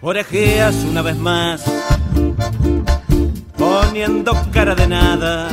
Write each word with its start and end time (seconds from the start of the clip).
orejeas 0.00 0.84
una 0.84 1.02
vez 1.02 1.16
más, 1.16 1.64
poniendo 3.56 4.32
cara 4.52 4.74
de 4.74 4.86
nada. 4.86 5.48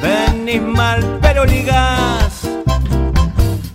Venís 0.00 0.62
mal, 0.62 1.18
pero 1.22 1.44
ligás. 1.44 2.48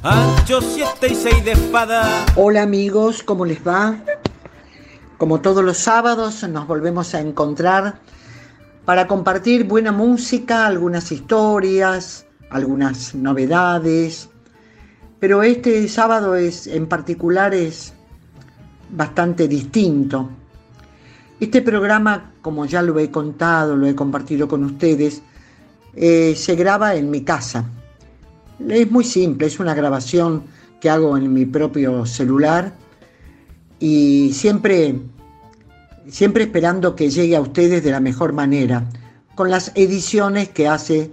Ancho 0.04 0.62
siete 0.62 1.08
y 1.12 1.16
seis 1.16 1.44
de 1.44 1.54
espada. 1.54 2.26
Hola 2.36 2.62
amigos, 2.62 3.24
¿cómo 3.24 3.46
les 3.46 3.66
va? 3.66 3.96
Como 5.18 5.42
todos 5.42 5.64
los 5.64 5.78
sábados 5.78 6.44
nos 6.48 6.68
volvemos 6.68 7.16
a 7.16 7.22
encontrar 7.22 8.00
para 8.86 9.08
compartir 9.08 9.64
buena 9.64 9.92
música, 9.92 10.68
algunas 10.68 11.12
historias, 11.12 12.28
algunas 12.52 13.16
novedades. 13.16 14.30
Pero 15.20 15.42
este 15.42 15.88
sábado 15.88 16.36
es 16.36 16.68
en 16.68 16.86
particular 16.88 17.56
es 17.56 17.94
bastante 18.96 19.48
distinto. 19.48 20.30
Este 21.40 21.62
programa, 21.62 22.32
como 22.42 22.66
ya 22.66 22.82
lo 22.82 22.98
he 22.98 23.12
contado, 23.12 23.76
lo 23.76 23.88
he 23.88 23.96
compartido 23.96 24.48
con 24.48 24.64
ustedes, 24.64 25.22
eh, 25.96 26.34
se 26.36 26.56
graba 26.56 26.96
en 26.96 27.10
mi 27.10 27.22
casa. 27.22 27.70
Es 28.68 28.90
muy 28.90 29.04
simple, 29.04 29.48
es 29.48 29.60
una 29.60 29.74
grabación 29.74 30.44
que 30.80 30.90
hago 30.90 31.18
en 31.18 31.34
mi 31.34 31.46
propio 31.46 32.06
celular 32.06 32.74
y 33.80 34.32
siempre, 34.34 35.02
siempre 36.08 36.44
esperando 36.44 36.96
que 36.96 37.10
llegue 37.10 37.36
a 37.36 37.42
ustedes 37.42 37.84
de 37.84 37.92
la 37.92 38.00
mejor 38.00 38.32
manera, 38.32 38.88
con 39.36 39.52
las 39.52 39.72
ediciones 39.76 40.50
que 40.50 40.68
hace 40.68 41.12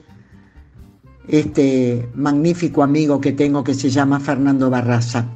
este 1.27 2.09
magnífico 2.15 2.83
amigo 2.83 3.21
que 3.21 3.33
tengo 3.33 3.65
que 3.65 3.75
se 3.75 3.91
llama 3.91 4.21
Fernando 4.21 4.71
Barraza. 4.71 5.27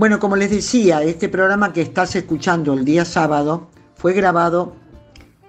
Bueno, 0.00 0.18
como 0.18 0.34
les 0.34 0.50
decía, 0.50 1.02
este 1.02 1.28
programa 1.28 1.74
que 1.74 1.82
estás 1.82 2.16
escuchando 2.16 2.72
el 2.72 2.86
día 2.86 3.04
sábado 3.04 3.68
fue 3.96 4.14
grabado 4.14 4.74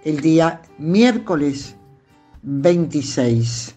el 0.04 0.20
día 0.20 0.62
miércoles 0.78 1.78
26. 2.42 3.76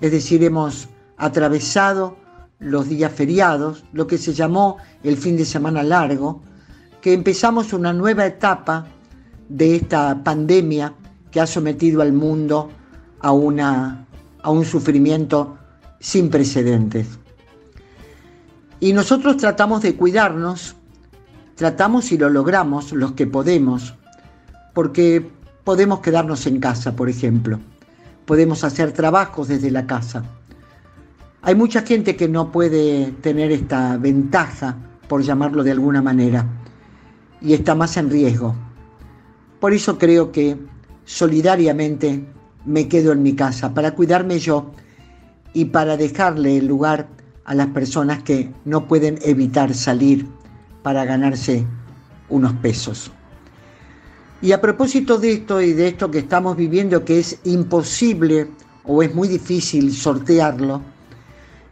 Es 0.00 0.10
decir, 0.10 0.42
hemos 0.44 0.88
atravesado 1.18 2.16
los 2.58 2.88
días 2.88 3.12
feriados, 3.12 3.84
lo 3.92 4.06
que 4.06 4.16
se 4.16 4.32
llamó 4.32 4.78
el 5.02 5.18
fin 5.18 5.36
de 5.36 5.44
semana 5.44 5.82
largo, 5.82 6.40
que 7.02 7.12
empezamos 7.12 7.74
una 7.74 7.92
nueva 7.92 8.24
etapa 8.24 8.86
de 9.50 9.76
esta 9.76 10.24
pandemia 10.24 10.94
que 11.30 11.38
ha 11.38 11.46
sometido 11.46 12.00
al 12.00 12.14
mundo 12.14 12.70
a, 13.20 13.30
una, 13.30 14.06
a 14.42 14.50
un 14.50 14.64
sufrimiento 14.64 15.58
sin 16.00 16.30
precedentes. 16.30 17.18
Y 18.80 18.92
nosotros 18.92 19.38
tratamos 19.38 19.82
de 19.82 19.96
cuidarnos, 19.96 20.76
tratamos 21.54 22.12
y 22.12 22.18
lo 22.18 22.28
logramos 22.28 22.92
los 22.92 23.12
que 23.12 23.26
podemos, 23.26 23.94
porque 24.74 25.30
podemos 25.64 26.00
quedarnos 26.00 26.46
en 26.46 26.60
casa, 26.60 26.94
por 26.94 27.08
ejemplo, 27.08 27.58
podemos 28.26 28.64
hacer 28.64 28.92
trabajos 28.92 29.48
desde 29.48 29.70
la 29.70 29.86
casa. 29.86 30.24
Hay 31.40 31.54
mucha 31.54 31.82
gente 31.82 32.16
que 32.16 32.28
no 32.28 32.52
puede 32.52 33.12
tener 33.22 33.50
esta 33.50 33.96
ventaja, 33.96 34.76
por 35.08 35.22
llamarlo 35.22 35.62
de 35.62 35.70
alguna 35.70 36.02
manera, 36.02 36.44
y 37.40 37.54
está 37.54 37.74
más 37.74 37.96
en 37.96 38.10
riesgo. 38.10 38.54
Por 39.60 39.72
eso 39.72 39.96
creo 39.96 40.32
que 40.32 40.58
solidariamente 41.04 42.26
me 42.66 42.88
quedo 42.88 43.12
en 43.12 43.22
mi 43.22 43.34
casa 43.34 43.72
para 43.72 43.94
cuidarme 43.94 44.38
yo 44.38 44.72
y 45.54 45.66
para 45.66 45.96
dejarle 45.96 46.58
el 46.58 46.66
lugar 46.66 47.08
a 47.46 47.54
las 47.54 47.68
personas 47.68 48.22
que 48.22 48.52
no 48.64 48.86
pueden 48.86 49.18
evitar 49.22 49.72
salir 49.72 50.26
para 50.82 51.04
ganarse 51.04 51.64
unos 52.28 52.52
pesos. 52.54 53.12
Y 54.42 54.52
a 54.52 54.60
propósito 54.60 55.16
de 55.18 55.32
esto 55.32 55.62
y 55.62 55.72
de 55.72 55.88
esto 55.88 56.10
que 56.10 56.18
estamos 56.18 56.56
viviendo, 56.56 57.04
que 57.04 57.20
es 57.20 57.38
imposible 57.44 58.50
o 58.84 59.02
es 59.02 59.14
muy 59.14 59.28
difícil 59.28 59.92
sortearlo, 59.94 60.82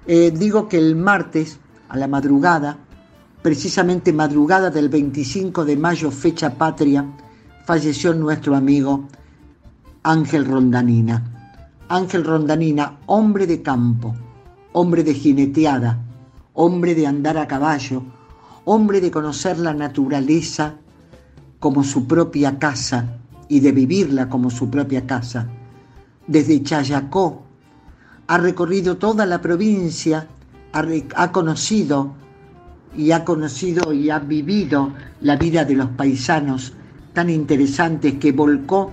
eh, 0.07 0.33
digo 0.35 0.69
que 0.69 0.79
el 0.79 0.97
martes 0.97 1.59
a 1.89 1.97
la 1.97 2.07
madrugada, 2.07 2.79
precisamente 3.43 4.13
madrugada 4.13 4.71
del 4.71 4.89
25 4.89 5.65
de 5.65 5.77
mayo, 5.77 6.11
fecha 6.11 6.55
patria, 6.55 7.05
falleció 7.67 8.15
nuestro 8.15 8.55
amigo 8.55 9.09
Ángel 10.05 10.45
Rondanina. 10.45 11.23
Ángel 11.89 12.25
Rondanina, 12.25 12.99
hombre 13.07 13.47
de 13.47 13.61
campo, 13.61 14.15
hombre 14.75 15.05
de 15.05 15.15
jineteada, 15.15 16.01
hombre 16.53 16.97
de 16.97 17.07
andar 17.07 17.39
a 17.39 17.47
caballo, 17.47 18.03
hombre 18.65 19.01
de 19.01 19.13
conocer 19.13 19.57
la 19.57 19.73
naturaleza 19.73 20.75
como 21.61 21.85
su 21.85 22.09
propia 22.09 22.59
casa 22.59 23.19
y 23.49 23.61
de 23.61 23.71
vivirla 23.71 24.29
como 24.29 24.51
su 24.51 24.69
propia 24.69 25.07
casa. 25.07 25.47
Desde 26.27 26.61
Chayacó 26.65 27.45
ha 28.27 28.37
recorrido 28.39 28.97
toda 28.97 29.27
la 29.27 29.41
provincia, 29.41 30.27
ha, 30.73 31.31
conocido 31.31 32.13
y 32.97 33.13
ha 33.13 33.25
conocido 33.25 33.93
y 33.93 34.11
ha 34.11 34.19
vivido 34.19 34.93
la 35.21 35.37
vida 35.37 35.65
de 35.65 35.77
los 35.77 35.91
paisanos 35.91 36.73
tan 37.13 37.31
interesantes 37.31 38.15
que 38.15 38.33
volcó 38.33 38.91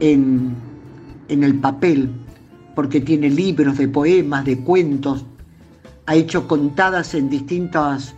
en, 0.00 0.54
en 1.28 1.44
el 1.44 1.56
papel 1.60 2.23
porque 2.74 3.00
tiene 3.00 3.30
libros 3.30 3.78
de 3.78 3.88
poemas, 3.88 4.44
de 4.44 4.58
cuentos, 4.58 5.24
ha 6.06 6.14
hecho 6.14 6.46
contadas 6.46 7.14
en 7.14 7.30
distintos 7.30 8.14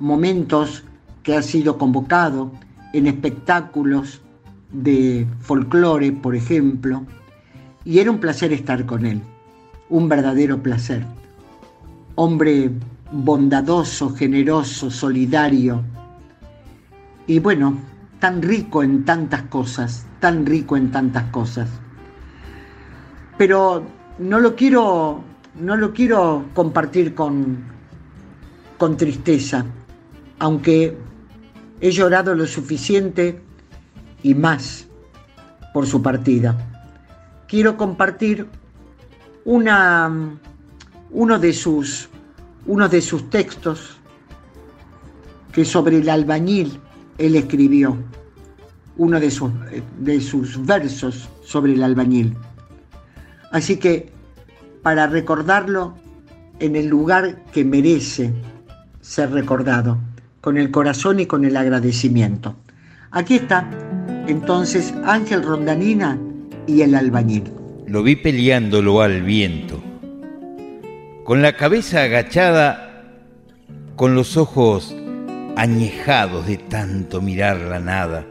momentos 0.00 0.84
que 1.22 1.36
ha 1.36 1.42
sido 1.42 1.78
convocado, 1.78 2.50
en 2.92 3.06
espectáculos 3.06 4.20
de 4.72 5.26
folclore, 5.40 6.12
por 6.12 6.34
ejemplo, 6.34 7.04
y 7.84 7.98
era 7.98 8.10
un 8.10 8.18
placer 8.18 8.52
estar 8.52 8.86
con 8.86 9.04
él, 9.06 9.20
un 9.88 10.08
verdadero 10.08 10.62
placer. 10.62 11.04
Hombre 12.14 12.70
bondadoso, 13.12 14.10
generoso, 14.14 14.90
solidario, 14.90 15.82
y 17.26 17.40
bueno, 17.40 17.76
tan 18.20 18.40
rico 18.40 18.82
en 18.82 19.04
tantas 19.04 19.42
cosas, 19.42 20.06
tan 20.18 20.46
rico 20.46 20.76
en 20.76 20.90
tantas 20.90 21.24
cosas. 21.24 21.68
Pero 23.36 23.84
no 24.18 24.40
lo 24.40 24.56
quiero, 24.56 25.22
no 25.60 25.76
lo 25.76 25.92
quiero 25.92 26.46
compartir 26.54 27.14
con, 27.14 27.58
con 28.76 28.96
tristeza, 28.96 29.64
aunque 30.38 30.96
he 31.80 31.90
llorado 31.90 32.34
lo 32.34 32.46
suficiente 32.46 33.40
y 34.22 34.34
más 34.34 34.86
por 35.72 35.86
su 35.86 36.02
partida. 36.02 36.56
Quiero 37.46 37.76
compartir 37.76 38.46
una, 39.44 40.10
uno, 41.10 41.38
de 41.38 41.52
sus, 41.52 42.08
uno 42.66 42.88
de 42.88 43.00
sus 43.00 43.30
textos 43.30 43.96
que 45.52 45.64
sobre 45.64 45.98
el 45.98 46.08
albañil 46.08 46.80
él 47.16 47.36
escribió, 47.36 47.96
uno 48.96 49.18
de 49.18 49.30
sus, 49.30 49.50
de 49.98 50.20
sus 50.20 50.64
versos 50.64 51.28
sobre 51.44 51.74
el 51.74 51.82
albañil. 51.82 52.36
Así 53.50 53.76
que 53.76 54.10
para 54.82 55.06
recordarlo 55.06 55.94
en 56.60 56.76
el 56.76 56.86
lugar 56.86 57.44
que 57.52 57.64
merece 57.64 58.32
ser 59.00 59.30
recordado, 59.30 59.98
con 60.40 60.56
el 60.56 60.70
corazón 60.70 61.20
y 61.20 61.26
con 61.26 61.44
el 61.44 61.56
agradecimiento. 61.56 62.56
Aquí 63.10 63.36
está 63.36 63.68
entonces 64.26 64.94
Ángel 65.04 65.42
Rondanina 65.42 66.18
y 66.66 66.82
el 66.82 66.94
albañil. 66.94 67.44
Lo 67.86 68.02
vi 68.02 68.16
peleándolo 68.16 69.00
al 69.00 69.22
viento, 69.22 69.82
con 71.24 71.42
la 71.42 71.56
cabeza 71.56 72.02
agachada, 72.02 73.04
con 73.96 74.14
los 74.14 74.36
ojos 74.36 74.94
añejados 75.56 76.46
de 76.46 76.58
tanto 76.58 77.20
mirar 77.20 77.58
la 77.58 77.80
nada 77.80 78.24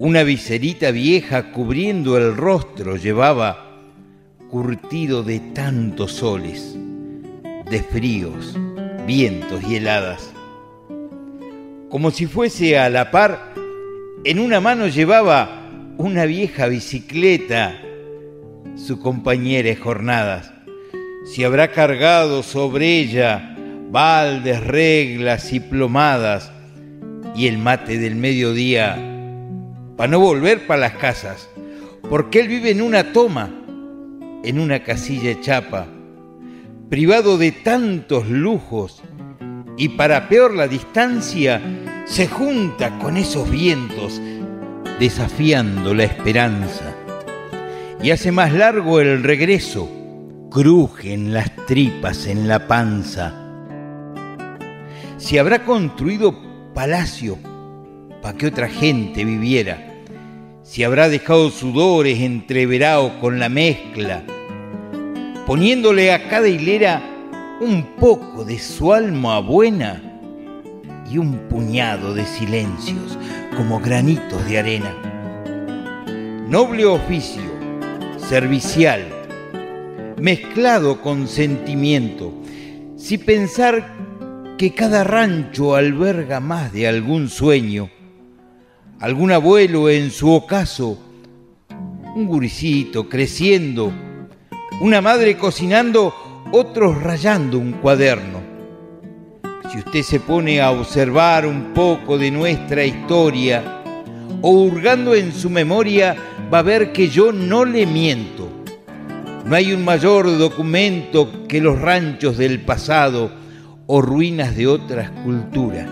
una 0.00 0.22
viserita 0.22 0.92
vieja 0.92 1.50
cubriendo 1.50 2.16
el 2.16 2.36
rostro 2.36 2.96
llevaba, 2.96 3.80
curtido 4.48 5.24
de 5.24 5.40
tantos 5.40 6.12
soles, 6.12 6.78
de 7.68 7.82
fríos, 7.82 8.56
vientos 9.08 9.60
y 9.68 9.74
heladas. 9.74 10.32
Como 11.90 12.12
si 12.12 12.26
fuese 12.26 12.78
a 12.78 12.88
la 12.90 13.10
par, 13.10 13.54
en 14.22 14.38
una 14.38 14.60
mano 14.60 14.86
llevaba 14.86 15.68
una 15.96 16.26
vieja 16.26 16.68
bicicleta, 16.68 17.80
su 18.76 19.00
compañera 19.00 19.68
de 19.68 19.76
jornadas. 19.76 20.52
Si 21.26 21.42
habrá 21.42 21.72
cargado 21.72 22.44
sobre 22.44 23.00
ella 23.00 23.56
baldes, 23.90 24.64
reglas 24.64 25.52
y 25.52 25.58
plomadas, 25.58 26.52
y 27.34 27.48
el 27.48 27.58
mate 27.58 27.98
del 27.98 28.14
mediodía 28.14 29.17
para 29.98 30.12
no 30.12 30.20
volver 30.20 30.64
para 30.68 30.82
las 30.82 30.92
casas, 30.92 31.48
porque 32.08 32.38
él 32.38 32.46
vive 32.46 32.70
en 32.70 32.82
una 32.82 33.12
toma, 33.12 33.50
en 34.44 34.60
una 34.60 34.84
casilla 34.84 35.40
chapa, 35.40 35.88
privado 36.88 37.36
de 37.36 37.50
tantos 37.50 38.28
lujos 38.28 39.02
y 39.76 39.88
para 39.88 40.28
peor 40.28 40.54
la 40.54 40.68
distancia, 40.68 41.60
se 42.04 42.28
junta 42.28 42.96
con 43.00 43.16
esos 43.16 43.50
vientos, 43.50 44.22
desafiando 45.00 45.92
la 45.94 46.04
esperanza. 46.04 46.94
Y 48.00 48.12
hace 48.12 48.30
más 48.30 48.52
largo 48.52 49.00
el 49.00 49.24
regreso, 49.24 49.90
crujen 50.48 51.34
las 51.34 51.50
tripas 51.66 52.26
en 52.26 52.46
la 52.46 52.68
panza. 52.68 53.34
Si 55.16 55.38
habrá 55.38 55.64
construido 55.64 56.36
palacio 56.72 57.36
para 58.22 58.38
que 58.38 58.46
otra 58.46 58.68
gente 58.68 59.24
viviera, 59.24 59.87
si 60.68 60.84
habrá 60.84 61.08
dejado 61.08 61.48
sudores 61.48 62.20
entreverado 62.20 63.18
con 63.20 63.38
la 63.38 63.48
mezcla, 63.48 64.22
poniéndole 65.46 66.12
a 66.12 66.28
cada 66.28 66.46
hilera 66.46 67.02
un 67.62 67.96
poco 67.98 68.44
de 68.44 68.58
su 68.58 68.92
alma 68.92 69.40
buena 69.40 70.02
y 71.10 71.16
un 71.16 71.38
puñado 71.48 72.12
de 72.12 72.26
silencios 72.26 73.18
como 73.56 73.80
granitos 73.80 74.46
de 74.46 74.58
arena. 74.58 74.94
Noble 76.46 76.84
oficio, 76.84 77.50
servicial, 78.18 79.06
mezclado 80.18 81.00
con 81.00 81.28
sentimiento, 81.28 82.30
si 82.94 83.16
pensar 83.16 83.96
que 84.58 84.74
cada 84.74 85.02
rancho 85.02 85.74
alberga 85.74 86.40
más 86.40 86.74
de 86.74 86.88
algún 86.88 87.30
sueño, 87.30 87.88
algún 89.00 89.30
abuelo 89.30 89.88
en 89.88 90.10
su 90.10 90.30
ocaso, 90.30 90.98
un 92.16 92.26
guricito 92.26 93.08
creciendo, 93.08 93.92
una 94.80 95.00
madre 95.00 95.36
cocinando, 95.36 96.14
otros 96.52 97.00
rayando 97.02 97.58
un 97.58 97.72
cuaderno. 97.72 98.40
Si 99.70 99.78
usted 99.78 100.02
se 100.02 100.20
pone 100.20 100.60
a 100.60 100.70
observar 100.70 101.46
un 101.46 101.72
poco 101.74 102.18
de 102.18 102.30
nuestra 102.30 102.84
historia 102.84 103.82
o 104.42 104.50
hurgando 104.50 105.14
en 105.14 105.32
su 105.32 105.50
memoria, 105.50 106.16
va 106.52 106.60
a 106.60 106.62
ver 106.62 106.92
que 106.92 107.08
yo 107.08 107.32
no 107.32 107.64
le 107.64 107.86
miento. 107.86 108.48
No 109.44 109.54
hay 109.54 109.72
un 109.72 109.84
mayor 109.84 110.26
documento 110.38 111.46
que 111.46 111.60
los 111.60 111.80
ranchos 111.80 112.36
del 112.36 112.60
pasado 112.62 113.30
o 113.86 114.02
ruinas 114.02 114.56
de 114.56 114.66
otras 114.66 115.10
culturas 115.22 115.88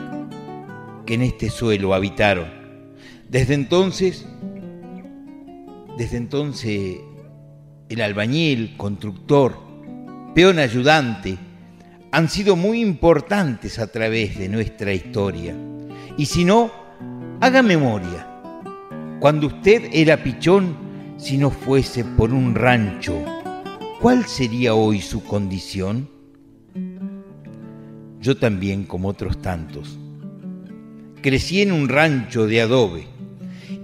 que 1.07 1.15
en 1.15 1.23
este 1.23 1.51
suelo 1.51 1.95
habitaron. 1.95 2.56
Desde 3.29 3.55
entonces, 3.55 4.25
desde 5.99 6.17
entonces, 6.17 6.99
el 7.89 8.01
albañil, 8.01 8.77
constructor, 8.77 9.57
peón 10.33 10.61
ayudante, 10.61 11.37
han 12.13 12.29
sido 12.29 12.55
muy 12.55 12.81
importantes 12.81 13.81
a 13.81 13.89
través 13.89 14.39
de 14.39 14.49
nuestra 14.49 14.93
historia. 14.93 15.57
Y 16.17 16.27
si 16.27 16.45
no, 16.45 16.71
haga 17.41 17.63
memoria. 17.63 18.29
Cuando 19.19 19.49
usted 19.49 19.91
era 19.93 20.23
pichón, 20.23 20.77
si 21.17 21.37
no 21.37 21.51
fuese 21.51 22.05
por 22.05 22.33
un 22.33 22.55
rancho, 22.55 23.25
¿cuál 24.01 24.25
sería 24.27 24.75
hoy 24.75 25.01
su 25.01 25.25
condición? 25.25 26.09
Yo 28.21 28.37
también, 28.37 28.85
como 28.85 29.09
otros 29.09 29.43
tantos, 29.43 29.99
crecí 31.23 31.63
en 31.63 31.73
un 31.73 31.89
rancho 31.89 32.47
de 32.47 32.61
adobe 32.61 33.16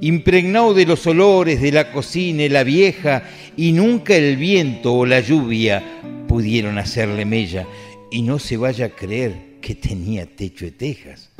impregnado 0.02 0.74
de 0.74 0.84
los 0.84 1.06
olores 1.06 1.62
de 1.62 1.70
la 1.70 1.92
cocina 1.92 2.42
y 2.42 2.48
la 2.48 2.64
vieja, 2.64 3.22
y 3.56 3.70
nunca 3.70 4.16
el 4.16 4.36
viento 4.36 4.92
o 4.94 5.06
la 5.06 5.20
lluvia 5.20 5.80
pudieron 6.26 6.76
hacerle 6.76 7.24
mella, 7.24 7.68
y 8.10 8.22
no 8.22 8.40
se 8.40 8.56
vaya 8.56 8.86
a 8.86 8.88
creer 8.88 9.60
que 9.60 9.76
tenía 9.76 10.26
techo 10.26 10.64
de 10.64 10.72
tejas. 10.72 11.30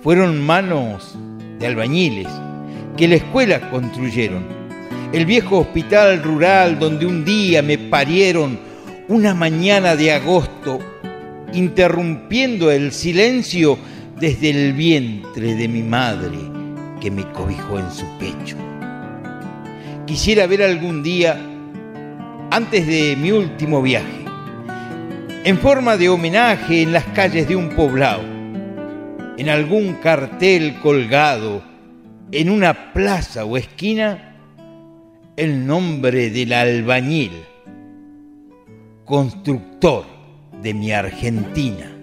Fueron 0.00 0.40
manos 0.40 1.18
de 1.58 1.66
albañiles 1.66 2.28
que 2.96 3.08
la 3.08 3.16
escuela 3.16 3.70
construyeron, 3.70 4.42
el 5.12 5.26
viejo 5.26 5.58
hospital 5.58 6.22
rural 6.22 6.78
donde 6.78 7.04
un 7.04 7.26
día 7.26 7.60
me 7.60 7.76
parieron 7.76 8.58
una 9.08 9.34
mañana 9.34 9.96
de 9.96 10.12
agosto, 10.12 10.78
interrumpiendo 11.52 12.70
el 12.70 12.90
silencio 12.90 13.76
desde 14.18 14.48
el 14.48 14.72
vientre 14.72 15.54
de 15.54 15.68
mi 15.68 15.82
madre 15.82 16.54
que 17.04 17.10
me 17.10 17.30
cobijó 17.32 17.78
en 17.78 17.90
su 17.90 18.06
pecho. 18.18 18.56
Quisiera 20.06 20.46
ver 20.46 20.62
algún 20.62 21.02
día, 21.02 21.38
antes 22.50 22.86
de 22.86 23.14
mi 23.14 23.30
último 23.30 23.82
viaje, 23.82 24.24
en 25.44 25.58
forma 25.58 25.98
de 25.98 26.08
homenaje 26.08 26.80
en 26.80 26.94
las 26.94 27.04
calles 27.08 27.46
de 27.46 27.56
un 27.56 27.68
poblado, 27.76 28.22
en 29.36 29.50
algún 29.50 29.96
cartel 29.96 30.80
colgado, 30.80 31.62
en 32.32 32.48
una 32.48 32.94
plaza 32.94 33.44
o 33.44 33.58
esquina, 33.58 34.38
el 35.36 35.66
nombre 35.66 36.30
del 36.30 36.54
albañil, 36.54 37.32
constructor 39.04 40.06
de 40.62 40.72
mi 40.72 40.90
Argentina 40.90 41.93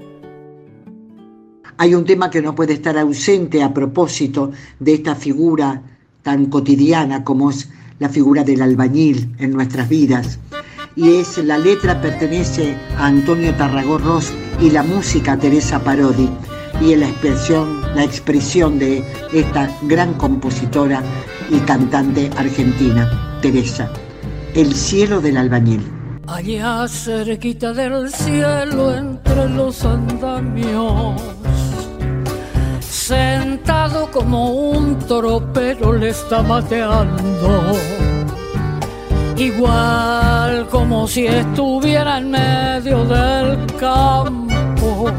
hay 1.82 1.96
un 1.96 2.06
tema 2.06 2.30
que 2.30 2.44
no 2.44 2.54
puede 2.54 2.74
estar 2.74 2.96
ausente 2.96 3.64
a 3.64 3.74
propósito 3.74 4.52
de 4.80 4.94
esta 4.94 5.16
figura 5.16 5.82
tan 6.22 6.46
cotidiana 6.46 7.24
como 7.24 7.50
es 7.50 7.72
la 7.98 8.08
figura 8.08 8.44
del 8.44 8.62
albañil 8.62 9.34
en 9.40 9.50
nuestras 9.50 9.90
vidas. 9.90 10.38
Y 10.96 11.16
es 11.16 11.40
la 11.40 11.58
letra 11.58 12.00
pertenece 12.00 12.78
a 13.00 13.08
Antonio 13.08 13.56
Tarragorros 13.56 14.32
y 14.62 14.70
la 14.70 14.84
música 14.84 15.32
a 15.32 15.40
Teresa 15.40 15.84
Parodi. 15.84 16.30
Y 16.80 16.94
es 16.94 17.00
la 17.00 17.08
expresión, 17.10 17.82
la 17.96 18.04
expresión 18.04 18.78
de 18.78 19.04
esta 19.34 19.76
gran 19.82 20.14
compositora 20.14 21.02
y 21.50 21.58
cantante 21.62 22.30
argentina, 22.38 23.40
Teresa. 23.42 23.92
El 24.54 24.76
cielo 24.76 25.20
del 25.20 25.36
albañil. 25.36 25.82
Allá 26.28 26.88
cerquita 26.88 27.74
del 27.74 28.08
cielo 28.12 28.96
entre 28.96 29.50
los 29.50 29.84
andamios 29.84 31.20
sentado 33.12 34.10
como 34.10 34.52
un 34.52 34.98
tropero 35.00 35.92
le 35.92 36.10
está 36.12 36.42
mateando. 36.42 37.74
Igual 39.36 40.68
como 40.72 41.06
si 41.10 41.28
estuviera 41.28 42.20
en 42.20 42.32
medio 42.32 43.04
del 43.04 43.66
campo, 43.78 45.12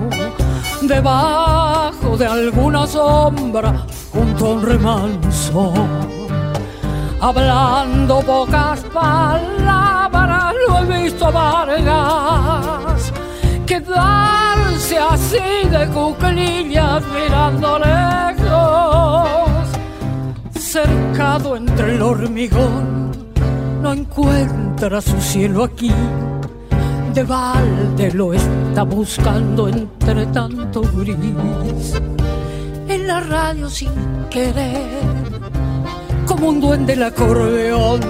debajo 0.81 2.17
de 2.17 2.27
alguna 2.27 2.87
sombra, 2.87 3.85
junto 4.11 4.47
a 4.47 4.51
un 4.53 4.63
remanso. 4.63 5.75
Hablando 7.21 8.21
pocas 8.23 8.81
palabras, 8.85 10.55
lo 10.67 10.79
he 10.79 11.03
visto 11.03 11.31
Vargas 11.31 13.13
quedarse 14.93 14.99
así 14.99 15.69
de 15.69 15.89
cuclillas 15.89 17.03
mirando 17.15 17.79
lejos, 17.79 19.51
cercado 20.59 21.57
entre 21.57 21.95
el 21.95 22.03
hormigón, 22.03 23.13
no 23.83 23.93
encuentra 23.93 25.01
su 25.01 25.21
cielo 25.21 25.65
aquí. 25.65 25.93
De 27.15 27.25
balde 27.25 28.11
lo 28.13 28.33
está 28.33 28.83
buscando 28.85 29.69
entre 29.69 30.27
tanto 30.27 30.83
gris. 30.97 31.95
En 32.89 33.07
la 33.07 33.21
radio 33.21 33.69
sin 33.69 33.93
querer, 34.31 35.03
como 36.27 36.49
un 36.49 36.61
duende 36.61 36.95
el 36.95 37.03
acordeón, 37.03 38.01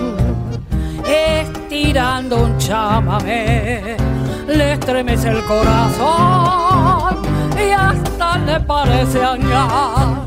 estirando 1.04 2.44
un 2.44 2.58
chamamé 2.58 4.11
le 4.46 4.72
estremece 4.72 5.28
el 5.28 5.44
corazón 5.44 7.22
y 7.56 7.70
hasta 7.70 8.38
le 8.38 8.60
parece 8.60 9.22
añar 9.24 10.24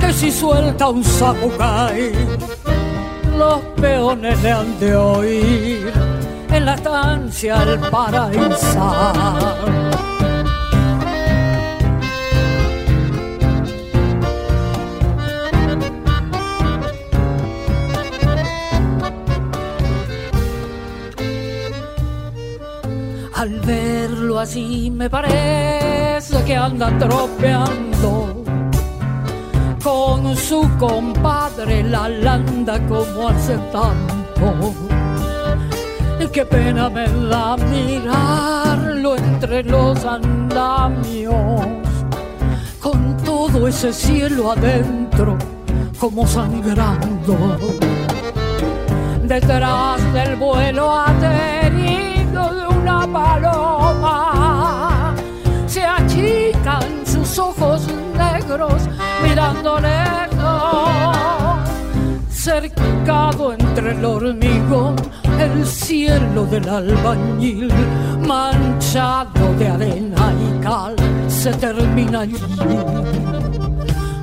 que 0.00 0.12
si 0.12 0.30
suelta 0.30 0.88
un 0.88 1.02
sapucay 1.02 2.12
los 3.36 3.58
peones 3.80 4.40
le 4.42 4.52
han 4.52 4.78
de 4.78 4.94
oír 4.94 5.92
en 6.50 6.64
la 6.64 6.74
estancia 6.74 7.62
el 7.62 7.78
paraíso. 7.90 9.12
Al 23.44 23.60
verlo 23.60 24.38
así 24.38 24.90
me 24.90 25.10
parece 25.10 26.42
que 26.46 26.56
anda 26.56 26.88
tropeando 26.98 28.42
con 29.82 30.34
su 30.34 30.66
compadre 30.78 31.82
la 31.82 32.08
landa 32.08 32.80
como 32.86 33.28
hace 33.28 33.58
tanto. 33.70 34.72
qué 36.32 36.46
pena 36.46 36.88
me 36.88 37.06
da 37.28 37.58
mirarlo 37.58 39.14
entre 39.14 39.62
los 39.62 40.02
andamios, 40.06 41.66
con 42.80 43.14
todo 43.26 43.68
ese 43.68 43.92
cielo 43.92 44.52
adentro 44.52 45.36
como 46.00 46.26
sangrando. 46.26 47.58
Detrás 49.22 50.14
del 50.14 50.36
vuelo 50.36 50.90
aterido 50.90 52.63
paloma. 53.14 55.14
Se 55.66 55.82
achican 55.84 57.06
sus 57.06 57.38
ojos 57.38 57.86
negros 58.18 58.82
mirando 59.22 59.80
lejos 59.80 61.24
cercado 62.44 63.54
entre 63.54 63.92
el 63.92 64.04
hormigón, 64.04 64.96
el 65.40 65.66
cielo 65.66 66.44
del 66.44 66.68
albañil, 66.68 67.72
manchado 68.26 69.54
de 69.58 69.66
arena 69.66 70.30
y 70.44 70.62
cal, 70.62 70.94
se 71.26 71.50
termina 71.54 72.20
allí. 72.20 72.36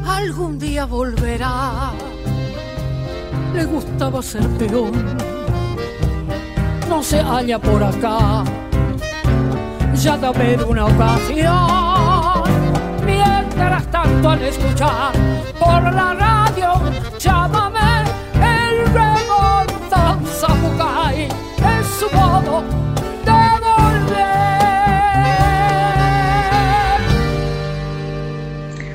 Algún 0.05 0.60
día 0.60 0.86
volverá, 0.86 1.93
le 3.55 3.65
gustaba 3.65 4.21
ser 4.21 4.48
peón, 4.50 5.17
no 6.88 7.01
se 7.01 7.24
halla 7.24 7.57
por 7.57 7.83
acá, 7.83 8.43
ya 10.01 10.17
dame 10.17 10.58
una 10.63 10.86
ocasión. 10.86 12.43
Mientras 13.05 13.86
tanto 13.91 14.29
al 14.29 14.41
escuchar 14.41 15.13
por 15.60 15.93
la 15.93 16.15
radio, 16.15 16.81
llámame 17.20 17.81
es 21.13 21.88
su 22.00 22.05
modo 22.15 22.63
de 23.25 23.41
volver. 23.62 24.22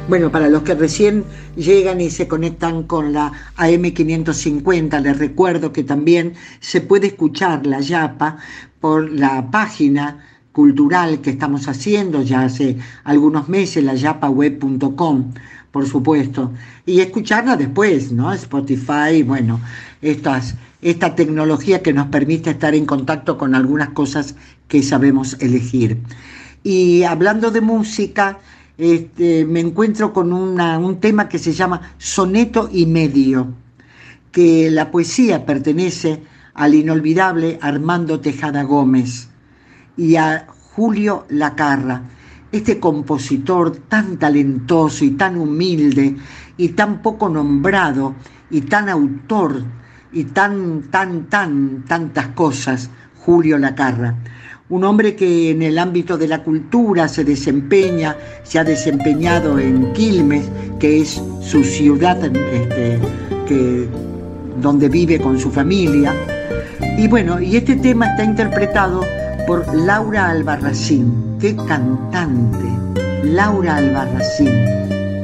Bueno, 0.08 0.30
para 0.30 0.48
los 0.48 0.62
que 0.62 0.74
recién 0.74 1.24
llegan 1.54 2.00
y 2.00 2.10
se 2.10 2.26
conectan 2.26 2.82
con 2.84 3.12
la 3.12 3.32
AM550, 3.56 5.00
les 5.02 5.18
recuerdo 5.18 5.72
que 5.72 5.84
también 5.84 6.34
se 6.60 6.80
puede 6.80 7.08
escuchar 7.08 7.64
la 7.66 7.80
Yapa 7.80 8.38
por 8.80 9.10
la 9.10 9.50
página 9.50 10.35
cultural 10.56 11.20
que 11.20 11.28
estamos 11.28 11.68
haciendo 11.68 12.22
ya 12.22 12.44
hace 12.44 12.78
algunos 13.04 13.46
meses, 13.46 13.84
la 13.84 13.94
yapaweb.com, 13.94 15.34
por 15.70 15.86
supuesto, 15.86 16.50
y 16.86 17.00
escucharla 17.00 17.58
después, 17.58 18.10
¿no? 18.10 18.32
Spotify, 18.32 19.22
bueno, 19.22 19.60
esta 20.00 21.14
tecnología 21.14 21.82
que 21.82 21.92
nos 21.92 22.06
permite 22.06 22.48
estar 22.48 22.74
en 22.74 22.86
contacto 22.86 23.36
con 23.36 23.54
algunas 23.54 23.90
cosas 23.90 24.34
que 24.66 24.82
sabemos 24.82 25.36
elegir. 25.40 25.98
Y 26.64 27.02
hablando 27.02 27.50
de 27.50 27.60
música, 27.60 28.38
este, 28.78 29.44
me 29.44 29.60
encuentro 29.60 30.14
con 30.14 30.32
un 30.32 31.00
tema 31.00 31.28
que 31.28 31.38
se 31.38 31.52
llama 31.52 31.92
Soneto 31.98 32.70
y 32.72 32.86
Medio, 32.86 33.48
que 34.32 34.70
la 34.70 34.90
poesía 34.90 35.44
pertenece 35.44 36.22
al 36.54 36.74
inolvidable 36.74 37.58
Armando 37.60 38.20
Tejada 38.20 38.62
Gómez 38.62 39.28
y 39.96 40.16
a 40.16 40.46
Julio 40.74 41.24
Lacarra, 41.30 42.02
este 42.52 42.78
compositor 42.78 43.76
tan 43.88 44.18
talentoso 44.18 45.04
y 45.04 45.12
tan 45.12 45.36
humilde 45.36 46.16
y 46.56 46.68
tan 46.70 47.02
poco 47.02 47.28
nombrado 47.28 48.14
y 48.50 48.62
tan 48.62 48.88
autor 48.88 49.64
y 50.12 50.24
tan, 50.24 50.82
tan, 50.90 51.24
tan, 51.24 51.84
tantas 51.86 52.28
cosas, 52.28 52.90
Julio 53.18 53.58
Lacarra. 53.58 54.14
Un 54.68 54.84
hombre 54.84 55.14
que 55.14 55.50
en 55.50 55.62
el 55.62 55.78
ámbito 55.78 56.18
de 56.18 56.26
la 56.26 56.42
cultura 56.42 57.06
se 57.08 57.24
desempeña, 57.24 58.16
se 58.42 58.58
ha 58.58 58.64
desempeñado 58.64 59.58
en 59.58 59.92
Quilmes, 59.92 60.48
que 60.80 61.02
es 61.02 61.22
su 61.40 61.62
ciudad 61.62 62.18
este, 62.24 62.98
donde 64.60 64.88
vive 64.88 65.20
con 65.20 65.38
su 65.38 65.50
familia. 65.50 66.14
Y 66.98 67.06
bueno, 67.06 67.40
y 67.40 67.56
este 67.56 67.76
tema 67.76 68.08
está 68.08 68.24
interpretado 68.24 69.02
por 69.46 69.74
Laura 69.74 70.30
Albarracín. 70.30 71.36
¡Qué 71.40 71.54
cantante! 71.54 72.66
Laura 73.22 73.76
Albarracín, 73.76 74.52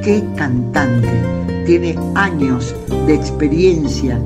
qué 0.02 0.24
cantante. 0.36 1.08
Tiene 1.66 1.96
años 2.14 2.74
de 3.06 3.14
experiencia 3.14 4.20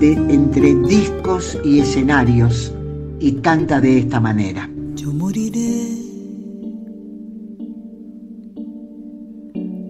entre 0.00 0.74
discos 0.76 1.58
y 1.64 1.80
escenarios 1.80 2.72
y 3.18 3.32
canta 3.32 3.80
de 3.80 3.98
esta 3.98 4.20
manera. 4.20 4.70
Yo 4.94 5.12
moriré 5.12 5.88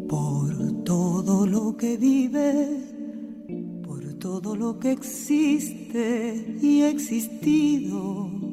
por 0.09 0.83
todo 0.85 1.47
lo 1.47 1.77
que 1.77 1.97
vive, 1.97 2.69
por 3.87 4.03
todo 4.15 4.57
lo 4.57 4.79
que 4.79 4.93
existe 4.93 6.59
y 6.63 6.83
existido. 6.83 8.50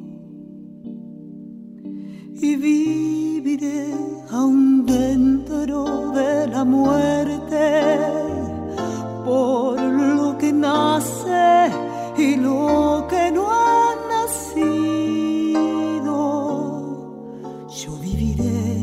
Y 2.48 2.56
viviré 2.56 3.92
aún 4.30 4.86
dentro 4.86 6.12
de 6.12 6.46
la 6.46 6.64
muerte 6.64 7.98
por 9.22 9.78
lo 9.78 10.38
que 10.38 10.50
nace 10.50 11.70
y 12.16 12.36
lo 12.36 13.06
que 13.10 13.30
no 13.32 13.52
ha 13.52 13.94
nacido. 14.14 16.08
Yo 17.80 17.90
viviré 18.06 18.78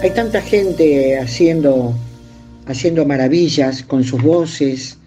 Hay 0.02 0.12
tanta 0.14 0.42
gente 0.42 1.18
haciendo, 1.18 1.94
haciendo 2.66 3.06
maravillas 3.06 3.82
con 3.84 4.04
sus 4.04 4.22
voces, 4.22 4.98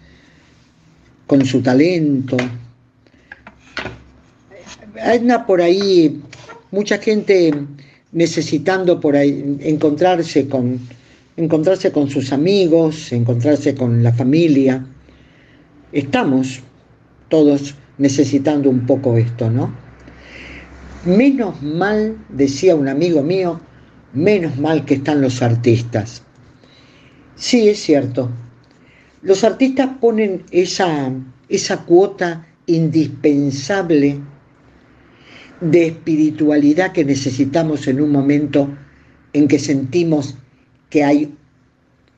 con 1.27 1.45
su 1.45 1.61
talento. 1.61 2.37
Anda 5.03 5.45
por 5.45 5.61
ahí 5.61 6.21
mucha 6.71 6.97
gente 6.97 7.53
necesitando 8.13 9.01
por 9.01 9.17
ahí 9.17 9.57
encontrarse 9.61 10.47
con, 10.47 10.79
encontrarse 11.35 11.91
con 11.91 12.09
sus 12.09 12.31
amigos, 12.31 13.11
encontrarse 13.11 13.75
con 13.75 14.01
la 14.01 14.13
familia. 14.13 14.85
Estamos 15.91 16.61
todos 17.27 17.75
necesitando 17.97 18.69
un 18.69 18.85
poco 18.85 19.17
esto, 19.17 19.49
¿no? 19.49 19.75
Menos 21.05 21.61
mal, 21.61 22.17
decía 22.29 22.73
un 22.75 22.87
amigo 22.87 23.21
mío, 23.21 23.59
menos 24.13 24.57
mal 24.57 24.85
que 24.85 24.95
están 24.95 25.21
los 25.21 25.41
artistas. 25.41 26.23
Sí, 27.35 27.67
es 27.67 27.79
cierto. 27.79 28.29
Los 29.21 29.43
artistas 29.43 29.89
ponen 29.99 30.43
esa, 30.51 31.11
esa 31.49 31.83
cuota 31.83 32.47
indispensable 32.67 34.21
de 35.61 35.87
espiritualidad 35.87 36.91
que 36.91 37.05
necesitamos 37.05 37.87
en 37.87 38.01
un 38.01 38.11
momento 38.11 38.69
en 39.33 39.47
que 39.47 39.59
sentimos 39.59 40.35
que 40.89 41.03
hay 41.03 41.33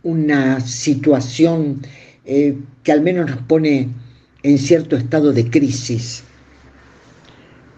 una 0.03 0.59
situación 0.59 1.81
eh, 2.25 2.57
que 2.83 2.91
al 2.91 3.01
menos 3.01 3.29
nos 3.29 3.41
pone 3.43 3.89
en 4.43 4.57
cierto 4.59 4.95
estado 4.95 5.33
de 5.33 5.49
crisis, 5.49 6.23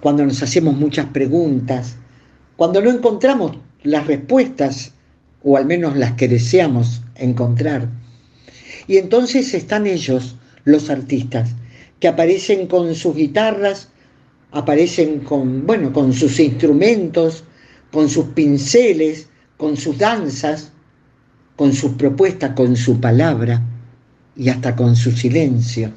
cuando 0.01 0.25
nos 0.25 0.43
hacemos 0.43 0.75
muchas 0.75 1.05
preguntas, 1.07 1.95
cuando 2.57 2.81
no 2.81 2.89
encontramos 2.89 3.57
las 3.83 4.07
respuestas, 4.07 4.91
o 5.43 5.55
al 5.55 5.65
menos 5.65 5.95
las 5.95 6.13
que 6.13 6.27
deseamos 6.27 7.01
encontrar. 7.15 7.87
Y 8.87 8.97
entonces 8.97 9.53
están 9.53 9.87
ellos, 9.87 10.35
los 10.65 10.89
artistas, 10.89 11.51
que 11.99 12.08
aparecen 12.08 12.67
con 12.67 12.93
sus 12.95 13.15
guitarras, 13.15 13.89
aparecen 14.51 15.19
con, 15.19 15.65
bueno, 15.65 15.91
con 15.93 16.13
sus 16.13 16.39
instrumentos, 16.39 17.43
con 17.91 18.10
sus 18.10 18.25
pinceles, 18.27 19.29
con 19.57 19.77
sus 19.77 19.97
danzas, 19.97 20.71
con 21.55 21.73
sus 21.73 21.93
propuestas, 21.93 22.51
con 22.51 22.75
su 22.75 22.99
palabra 22.99 23.62
y 24.36 24.49
hasta 24.49 24.75
con 24.75 24.95
su 24.95 25.12
silencio. 25.12 25.91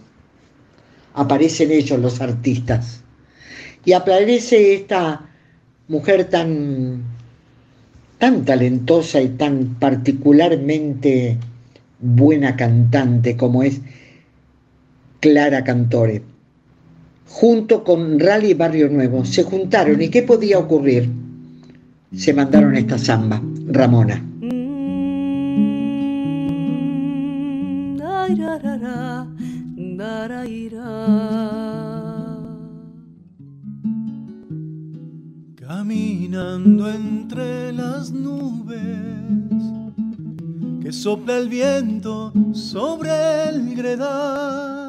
Aparecen 1.14 1.70
ellos 1.70 1.98
los 1.98 2.20
artistas. 2.20 3.02
Y 3.84 3.92
aparece 3.92 4.74
esta 4.74 5.28
mujer 5.88 6.24
tan 6.28 7.02
tan 8.20 8.44
talentosa 8.44 9.22
y 9.22 9.30
tan 9.30 9.76
particularmente 9.80 11.38
buena 12.00 12.54
cantante 12.54 13.34
como 13.34 13.62
es 13.62 13.80
Clara 15.20 15.64
Cantore. 15.64 16.22
Junto 17.30 17.84
con 17.84 18.18
Rally 18.18 18.54
Barrio 18.54 18.88
Nuevo 18.88 19.24
se 19.24 19.44
juntaron 19.44 20.02
y 20.02 20.08
¿qué 20.08 20.24
podía 20.24 20.58
ocurrir? 20.58 21.08
Se 22.14 22.34
mandaron 22.34 22.76
esta 22.76 22.98
samba, 22.98 23.40
Ramona. 23.66 24.22
Caminando 35.54 36.90
entre 36.90 37.72
las 37.72 38.10
nubes 38.10 38.80
que 40.82 40.92
sopla 40.92 41.38
el 41.38 41.48
viento 41.48 42.32
sobre 42.52 43.48
el 43.48 43.76
gredal. 43.76 44.79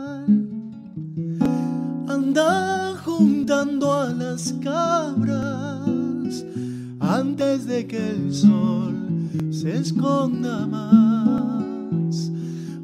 Anda 2.34 2.96
juntando 3.04 3.92
a 3.92 4.08
las 4.14 4.54
cabras 4.64 6.46
antes 7.02 7.68
de 7.68 7.86
que 7.86 8.12
el 8.12 8.34
sol 8.34 8.96
se 9.50 9.76
esconda 9.76 10.66
más. 10.66 12.32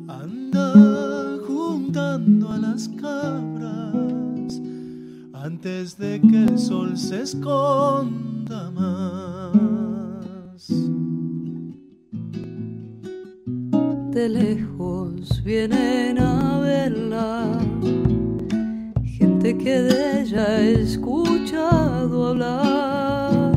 Anda 0.10 1.38
juntando 1.48 2.52
a 2.52 2.58
las 2.58 2.90
cabras 2.90 4.60
antes 5.32 5.98
de 5.98 6.20
que 6.20 6.44
el 6.44 6.60
sol 6.60 6.98
se 6.98 7.22
esconda 7.22 8.70
más. 8.72 10.68
De 14.12 14.28
lejos 14.28 15.42
vienen 15.42 16.20
a 16.20 16.60
verla, 16.60 17.62
gente 19.48 19.64
que 19.64 19.82
de 19.82 20.22
ella 20.22 20.46
ha 20.46 20.62
escuchado 20.62 22.28
hablar. 22.28 23.52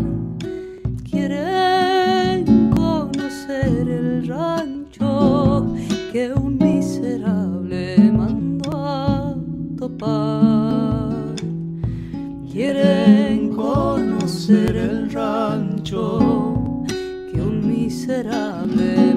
Quieren 1.11 2.71
conocer 2.71 3.89
el 3.89 4.29
rancho 4.29 5.75
que 6.13 6.33
un 6.33 6.59
miserable 6.59 7.97
mandó 8.13 8.71
a 8.73 9.35
topar. 9.79 11.35
Quieren 12.53 13.51
conocer 13.55 14.77
el 14.77 15.11
rancho 15.11 16.85
que 17.33 17.41
un 17.41 17.67
miserable 17.67 19.15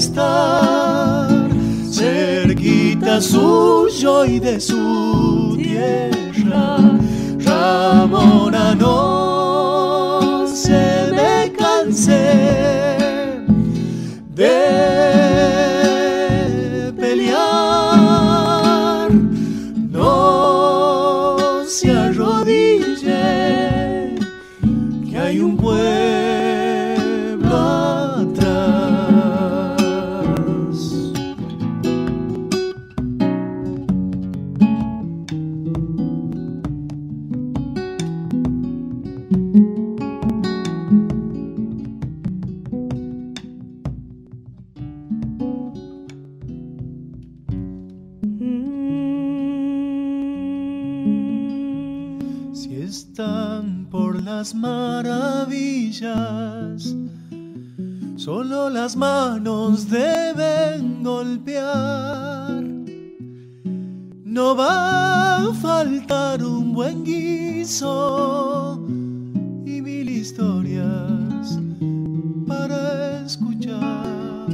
estar 0.00 1.28
cerquita 1.92 3.20
suyo 3.20 4.24
y 4.24 4.40
de 4.40 4.58
su 4.58 5.58
tierra. 5.58 6.78
Ramona, 7.38 8.74
no 8.74 10.46
se 10.46 11.12
me 11.12 11.52
canse 11.52 12.22
de 14.34 14.89
las 54.40 54.54
maravillas, 54.54 56.08
solo 58.16 58.70
las 58.70 58.96
manos 58.96 59.90
deben 59.90 61.02
golpear. 61.02 62.64
No 64.24 64.56
va 64.56 65.36
a 65.36 65.52
faltar 65.52 66.42
un 66.42 66.72
buen 66.72 67.04
guiso 67.04 68.82
y 69.66 69.82
mil 69.82 70.08
historias 70.08 71.58
para 72.48 73.26
escuchar. 73.26 74.48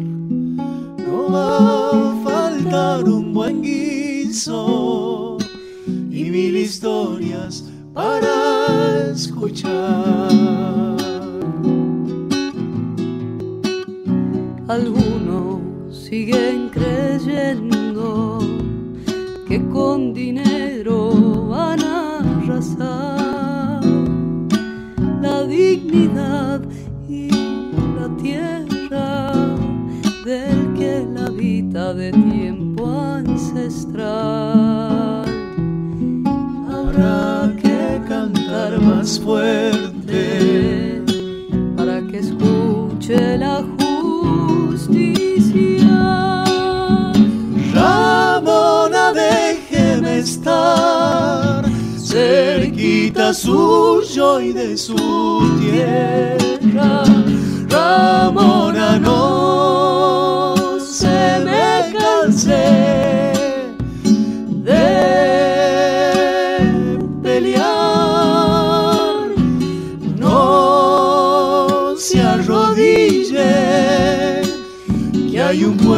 No 1.07 1.31
va 1.31 1.90
a 1.90 2.25
faltar 2.25 3.05
un 3.05 3.33
buen 3.33 3.62
guiso 3.62 5.38
y 6.11 6.25
mil 6.25 6.57
historias 6.57 7.62
para 7.94 8.56
escuchar. 9.12 10.96
Algunos 14.68 15.96
siguen 15.96 16.68
creyendo 16.70 18.38
que 19.48 19.64
con 19.68 20.12
dinero 20.12 21.46
van 21.48 21.80
a 21.80 22.18
arrasar 22.18 23.85
la 25.22 25.44
dignidad 25.44 26.62
y 27.09 27.28
la 27.30 28.09
tierra 28.22 29.32
del 30.24 30.74
que 30.74 31.06
la 31.14 31.30
vida 31.30 31.94
de 31.94 32.11
tiempo 32.12 32.88
ancestral. 32.88 34.56
Fuerte 39.07 41.01
para 41.77 42.03
que 42.09 42.19
escuche 42.19 43.38
la 43.38 43.64
justicia. 43.79 45.14
Ramona, 47.73 49.12
déjeme 49.12 50.19
estar 50.19 51.64
cerquita 51.97 53.33
suyo 53.33 54.40
y 54.40 54.53
de 54.53 54.77
su 54.77 54.97
tierra. 55.61 57.05
Ramona, 57.69 58.99
no 58.99 60.81
se 60.81 61.45
me 61.45 61.95
canse 61.97 63.36
hay 75.46 75.62
un 75.62 75.76
pueblo 75.76 75.96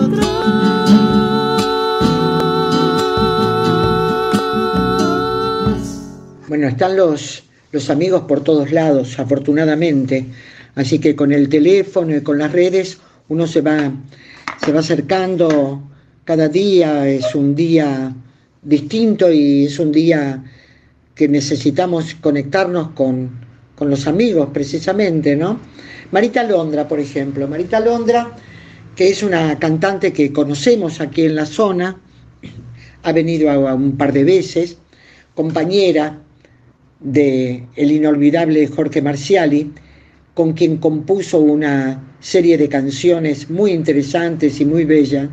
atrás. 0.00 0.30
Bueno, 6.48 6.68
están 6.68 6.96
los, 6.96 7.44
los 7.72 7.90
amigos 7.90 8.22
por 8.22 8.42
todos 8.42 8.72
lados, 8.72 9.18
afortunadamente. 9.18 10.24
Así 10.74 10.98
que 10.98 11.14
con 11.14 11.32
el 11.32 11.50
teléfono 11.50 12.16
y 12.16 12.22
con 12.22 12.38
las 12.38 12.52
redes 12.52 12.98
uno 13.28 13.46
se 13.46 13.60
va, 13.60 13.92
se 14.64 14.72
va 14.72 14.80
acercando 14.80 15.82
cada 16.24 16.48
día, 16.48 17.06
es 17.06 17.34
un 17.34 17.54
día 17.54 18.14
distinto 18.62 19.30
y 19.30 19.66
es 19.66 19.78
un 19.78 19.92
día 19.92 20.42
que 21.14 21.28
necesitamos 21.28 22.14
conectarnos 22.14 22.88
con, 22.92 23.30
con 23.74 23.90
los 23.90 24.06
amigos 24.06 24.48
precisamente, 24.52 25.36
¿no? 25.36 25.60
Marita 26.10 26.42
Londra, 26.42 26.86
por 26.86 27.00
ejemplo. 27.00 27.48
Marita 27.48 27.80
Londra, 27.80 28.32
que 28.94 29.08
es 29.10 29.22
una 29.22 29.58
cantante 29.58 30.12
que 30.12 30.32
conocemos 30.32 31.00
aquí 31.00 31.24
en 31.24 31.34
la 31.34 31.46
zona, 31.46 31.98
ha 33.02 33.12
venido 33.12 33.50
a, 33.50 33.74
un 33.74 33.96
par 33.96 34.12
de 34.12 34.24
veces, 34.24 34.78
compañera 35.34 36.20
de 37.00 37.66
el 37.76 37.92
inolvidable 37.92 38.66
Jorge 38.66 39.02
Marciali, 39.02 39.72
con 40.34 40.52
quien 40.52 40.78
compuso 40.78 41.38
una 41.38 42.02
serie 42.20 42.58
de 42.58 42.68
canciones 42.68 43.48
muy 43.48 43.72
interesantes 43.72 44.60
y 44.60 44.64
muy 44.64 44.84
bellas, 44.84 45.28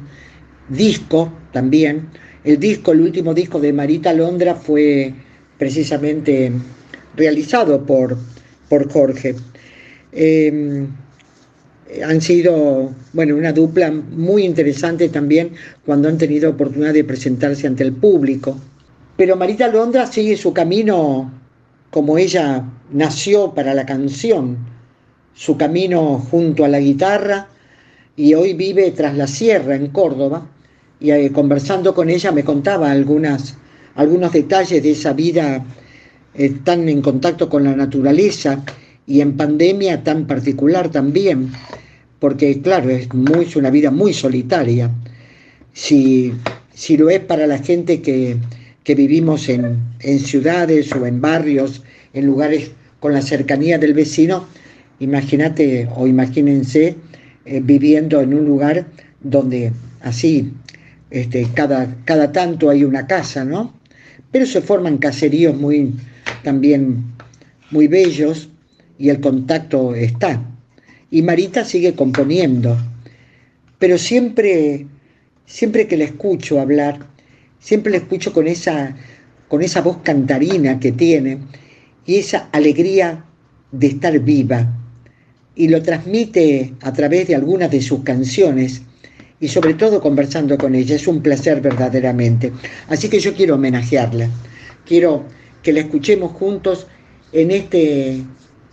disco 0.69 1.31
también. 1.51 2.09
El 2.43 2.59
disco, 2.59 2.91
el 2.91 3.01
último 3.01 3.33
disco 3.33 3.59
de 3.59 3.73
Marita 3.73 4.13
Londra 4.13 4.55
fue 4.55 5.13
precisamente 5.57 6.51
realizado 7.15 7.85
por, 7.85 8.17
por 8.69 8.91
Jorge. 8.91 9.35
Eh, 10.15 10.87
han 12.03 12.21
sido, 12.21 12.91
bueno, 13.13 13.35
una 13.35 13.51
dupla 13.51 13.91
muy 13.91 14.45
interesante 14.45 15.09
también 15.09 15.51
cuando 15.85 16.07
han 16.07 16.17
tenido 16.17 16.49
oportunidad 16.49 16.93
de 16.93 17.03
presentarse 17.03 17.67
ante 17.67 17.83
el 17.83 17.93
público. 17.93 18.57
Pero 19.15 19.35
Marita 19.35 19.67
Londra 19.67 20.07
sigue 20.07 20.37
su 20.37 20.53
camino 20.53 21.31
como 21.91 22.17
ella 22.17 22.63
nació 22.91 23.53
para 23.53 23.73
la 23.73 23.85
canción, 23.85 24.57
su 25.35 25.57
camino 25.57 26.17
junto 26.17 26.65
a 26.65 26.67
la 26.67 26.79
guitarra 26.79 27.47
y 28.15 28.33
hoy 28.33 28.53
vive 28.53 28.91
tras 28.91 29.15
la 29.15 29.27
sierra 29.27 29.75
en 29.75 29.87
Córdoba 29.87 30.47
y 30.99 31.11
eh, 31.11 31.31
conversando 31.31 31.93
con 31.93 32.09
ella 32.09 32.31
me 32.31 32.43
contaba 32.43 32.89
algunas, 32.89 33.55
algunos 33.95 34.31
detalles 34.31 34.81
de 34.81 34.91
esa 34.91 35.13
vida 35.13 35.63
eh, 36.33 36.49
tan 36.63 36.89
en 36.89 37.01
contacto 37.01 37.49
con 37.49 37.63
la 37.63 37.75
naturaleza 37.75 38.63
y 39.05 39.21
en 39.21 39.35
pandemia 39.35 40.03
tan 40.03 40.27
particular 40.27 40.89
también, 40.89 41.51
porque 42.19 42.61
claro, 42.61 42.89
es, 42.89 43.13
muy, 43.13 43.45
es 43.45 43.55
una 43.55 43.69
vida 43.69 43.91
muy 43.91 44.13
solitaria. 44.13 44.89
Si, 45.73 46.33
si 46.73 46.97
lo 46.97 47.09
es 47.09 47.19
para 47.19 47.47
la 47.47 47.57
gente 47.57 48.01
que, 48.01 48.37
que 48.83 48.95
vivimos 48.95 49.49
en, 49.49 49.79
en 49.99 50.19
ciudades 50.19 50.91
o 50.93 51.05
en 51.05 51.19
barrios, 51.19 51.83
en 52.13 52.25
lugares 52.25 52.71
con 52.99 53.13
la 53.13 53.21
cercanía 53.21 53.77
del 53.77 53.93
vecino, 53.93 54.47
imagínate 54.99 55.89
o 55.95 56.07
imagínense 56.07 56.95
eh, 57.45 57.59
viviendo 57.61 58.21
en 58.21 58.33
un 58.33 58.45
lugar 58.45 58.85
donde 59.21 59.73
así 60.01 60.53
este, 61.09 61.47
cada, 61.53 61.95
cada 62.05 62.31
tanto 62.31 62.69
hay 62.69 62.83
una 62.83 63.05
casa, 63.05 63.43
¿no? 63.43 63.73
Pero 64.31 64.45
se 64.45 64.61
forman 64.61 64.97
caseríos 64.97 65.55
muy 65.55 65.93
también 66.43 67.03
muy 67.71 67.87
bellos 67.87 68.49
y 69.03 69.09
el 69.09 69.19
contacto 69.19 69.93
está. 69.95 70.41
Y 71.11 71.23
Marita 71.23 71.65
sigue 71.65 71.93
componiendo, 71.93 72.77
pero 73.77 73.97
siempre, 73.97 74.87
siempre 75.45 75.87
que 75.87 75.97
la 75.97 76.05
escucho 76.05 76.61
hablar, 76.61 76.99
siempre 77.59 77.91
la 77.91 77.97
escucho 77.97 78.31
con 78.31 78.47
esa, 78.47 78.95
con 79.49 79.61
esa 79.61 79.81
voz 79.81 79.97
cantarina 80.03 80.79
que 80.79 80.93
tiene 80.93 81.39
y 82.05 82.15
esa 82.15 82.47
alegría 82.53 83.25
de 83.73 83.87
estar 83.87 84.17
viva. 84.19 84.73
Y 85.53 85.67
lo 85.67 85.81
transmite 85.81 86.73
a 86.79 86.93
través 86.93 87.27
de 87.27 87.35
algunas 87.35 87.69
de 87.71 87.81
sus 87.81 88.03
canciones 88.03 88.83
y 89.41 89.49
sobre 89.49 89.73
todo 89.73 89.99
conversando 89.99 90.57
con 90.57 90.75
ella. 90.75 90.95
Es 90.95 91.09
un 91.09 91.21
placer 91.21 91.59
verdaderamente. 91.59 92.53
Así 92.87 93.09
que 93.09 93.19
yo 93.19 93.33
quiero 93.33 93.55
homenajearla. 93.55 94.29
Quiero 94.85 95.25
que 95.61 95.73
la 95.73 95.81
escuchemos 95.81 96.31
juntos 96.31 96.87
en 97.33 97.51
este, 97.51 98.23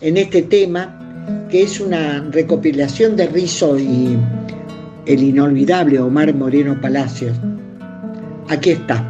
en 0.01 0.17
este 0.17 0.43
tema 0.43 0.97
que 1.51 1.63
es 1.63 1.81
una 1.81 2.21
recopilación 2.31 3.17
de 3.17 3.27
Rizo 3.27 3.79
y 3.79 4.17
el 5.07 5.23
inolvidable 5.23 5.99
Omar 5.99 6.35
Moreno 6.35 6.81
Palacios. 6.81 7.37
Aquí 8.49 8.71
está. 8.71 9.05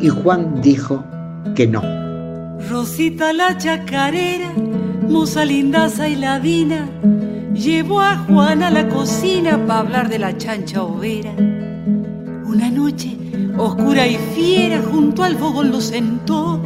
Y 0.00 0.08
Juan 0.08 0.60
dijo 0.62 1.04
que 1.54 1.66
no. 1.66 1.82
Rosita 2.68 3.32
la 3.32 3.56
chacarera, 3.56 4.52
moza 5.08 5.44
lindaza 5.44 6.08
y 6.08 6.16
ladina, 6.16 6.88
llevó 7.54 8.00
a 8.00 8.16
Juan 8.16 8.62
a 8.62 8.70
la 8.70 8.88
cocina 8.88 9.64
para 9.66 9.80
hablar 9.80 10.08
de 10.08 10.18
la 10.18 10.36
chancha 10.36 10.82
overa. 10.82 11.32
Una 11.36 12.70
noche, 12.70 13.16
oscura 13.56 14.06
y 14.06 14.16
fiera, 14.34 14.80
junto 14.90 15.22
al 15.22 15.36
fogón 15.36 15.70
lo 15.70 15.80
sentó 15.80 16.60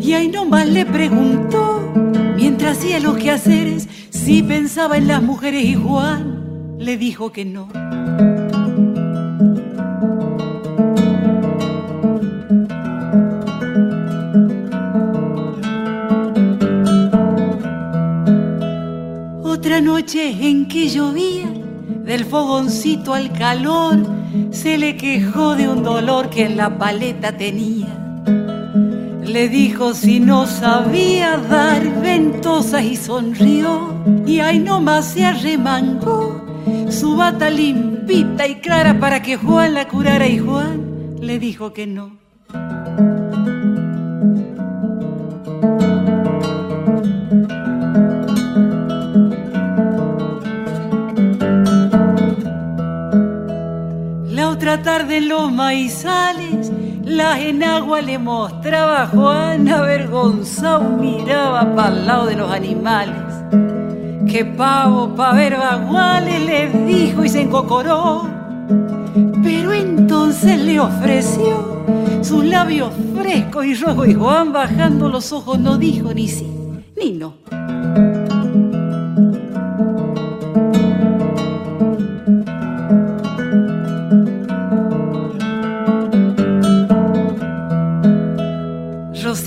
y 0.00 0.12
ahí 0.12 0.28
nomás 0.28 0.68
le 0.68 0.86
preguntó, 0.86 1.92
mientras 2.36 2.78
hacía 2.78 3.00
los 3.00 3.16
quehaceres, 3.16 3.88
si 4.10 4.42
pensaba 4.42 4.96
en 4.96 5.08
las 5.08 5.22
mujeres 5.22 5.64
y 5.64 5.74
Juan 5.74 6.76
le 6.78 6.96
dijo 6.96 7.32
que 7.32 7.44
no. 7.44 7.68
Otra 19.42 19.80
noche 19.80 20.48
en 20.48 20.68
que 20.68 20.88
llovía, 20.88 21.52
del 22.04 22.24
fogoncito 22.24 23.12
al 23.12 23.32
calor, 23.32 23.98
se 24.50 24.78
le 24.78 24.96
quejó 24.96 25.56
de 25.56 25.68
un 25.68 25.82
dolor 25.82 26.30
que 26.30 26.44
en 26.44 26.56
la 26.56 26.78
paleta 26.78 27.36
tenía. 27.36 27.97
Le 29.28 29.48
dijo 29.50 29.92
si 29.94 30.20
no 30.20 30.46
sabía 30.46 31.36
dar 31.36 32.00
ventosas 32.00 32.82
y 32.82 32.96
sonrió, 32.96 33.94
y 34.26 34.40
ahí 34.40 34.58
nomás 34.58 35.12
se 35.12 35.24
arremangó 35.24 36.44
su 36.90 37.14
bata 37.14 37.50
limpita 37.50 38.46
y 38.46 38.56
clara 38.56 38.98
para 38.98 39.20
que 39.22 39.36
Juan 39.36 39.74
la 39.74 39.86
curara, 39.86 40.26
y 40.26 40.38
Juan 40.38 41.16
le 41.20 41.38
dijo 41.38 41.72
que 41.74 41.86
no. 41.86 42.16
La 54.30 54.48
otra 54.48 54.82
tarde 54.82 55.18
en 55.18 55.28
los 55.28 55.52
maizales, 55.52 56.47
la 57.08 57.40
enagua 57.40 58.00
le 58.02 58.18
mostraba 58.18 59.02
a 59.02 59.06
Juan 59.06 59.68
avergonzado, 59.68 60.80
miraba 60.90 61.74
para 61.74 61.96
el 61.96 62.06
lado 62.06 62.26
de 62.26 62.36
los 62.36 62.50
animales 62.52 63.16
Que 64.30 64.44
pavo 64.44 65.14
pa' 65.14 65.32
ver 65.32 65.56
baguales 65.56 66.40
le 66.44 66.68
dijo 66.84 67.24
y 67.24 67.28
se 67.30 67.42
encocoró. 67.42 68.28
Pero 69.42 69.72
entonces 69.72 70.60
le 70.60 70.78
ofreció 70.78 71.84
sus 72.20 72.44
labios 72.44 72.92
frescos 73.16 73.64
y 73.64 73.74
rojos 73.74 74.08
y 74.08 74.14
Juan 74.14 74.52
bajando 74.52 75.08
los 75.08 75.32
ojos 75.32 75.58
no 75.58 75.78
dijo 75.78 76.12
ni 76.12 76.28
sí 76.28 76.46
ni 76.96 77.12
no. 77.12 77.34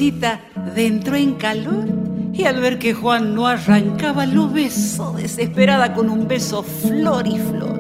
Rosita 0.02 0.40
entró 0.76 1.16
en 1.16 1.36
calor 1.36 1.86
y 2.34 2.46
al 2.46 2.60
ver 2.60 2.80
que 2.80 2.92
Juan 2.92 3.36
no 3.36 3.46
arrancaba 3.46 4.26
lo 4.26 4.50
besó 4.50 5.14
desesperada 5.14 5.94
con 5.94 6.10
un 6.10 6.28
beso 6.28 6.64
flor 6.64 7.28
y 7.28 7.38
flor. 7.38 7.80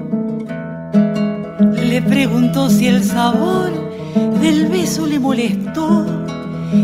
Le 1.84 2.00
preguntó 2.04 2.70
si 2.70 2.86
el 2.86 3.04
sabor 3.04 3.72
del 4.40 4.68
beso 4.68 5.08
le 5.08 5.20
molestó 5.20 6.06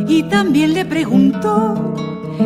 y 0.08 0.24
también 0.24 0.74
le 0.74 0.86
preguntó 0.86 1.94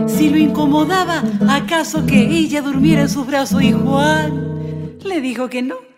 si 0.06 0.30
lo 0.30 0.38
incomodaba 0.38 1.24
acaso 1.48 2.06
que 2.06 2.20
ella 2.20 2.62
durmiera 2.62 3.04
en 3.04 3.10
sus 3.10 3.26
brazos 3.26 3.64
y 3.64 3.72
Juan 3.72 4.98
le 5.06 5.22
dijo 5.22 5.48
que 5.48 5.62
no. 5.62 5.91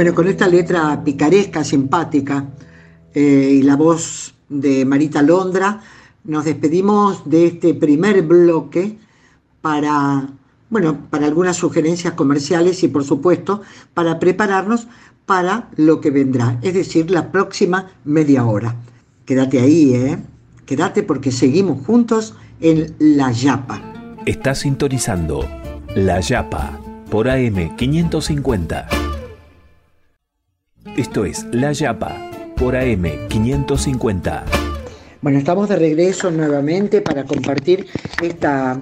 Bueno, 0.00 0.14
con 0.14 0.28
esta 0.28 0.48
letra 0.48 1.04
picaresca, 1.04 1.62
simpática 1.62 2.46
eh, 3.12 3.50
y 3.56 3.62
la 3.62 3.76
voz 3.76 4.32
de 4.48 4.86
Marita 4.86 5.20
Londra, 5.20 5.82
nos 6.24 6.46
despedimos 6.46 7.28
de 7.28 7.48
este 7.48 7.74
primer 7.74 8.22
bloque 8.22 8.96
para, 9.60 10.26
bueno, 10.70 11.00
para 11.10 11.26
algunas 11.26 11.58
sugerencias 11.58 12.14
comerciales 12.14 12.82
y 12.82 12.88
por 12.88 13.04
supuesto 13.04 13.60
para 13.92 14.18
prepararnos 14.18 14.88
para 15.26 15.68
lo 15.76 16.00
que 16.00 16.10
vendrá, 16.10 16.58
es 16.62 16.72
decir, 16.72 17.10
la 17.10 17.30
próxima 17.30 17.90
media 18.06 18.46
hora. 18.46 18.76
Quédate 19.26 19.60
ahí, 19.60 19.92
¿eh? 19.92 20.18
Quédate 20.64 21.02
porque 21.02 21.30
seguimos 21.30 21.84
juntos 21.84 22.34
en 22.62 22.96
La 22.98 23.32
Yapa. 23.32 23.82
Está 24.24 24.54
sintonizando 24.54 25.46
La 25.94 26.20
Yapa 26.20 26.80
por 27.10 27.28
AM 27.28 27.76
550. 27.76 29.09
Esto 30.96 31.26
es 31.26 31.46
La 31.52 31.72
Yapa 31.72 32.16
por 32.56 32.74
AM 32.74 33.28
550. 33.28 34.44
Bueno, 35.20 35.38
estamos 35.38 35.68
de 35.68 35.76
regreso 35.76 36.30
nuevamente 36.30 37.02
para 37.02 37.24
compartir 37.24 37.86
esta 38.22 38.80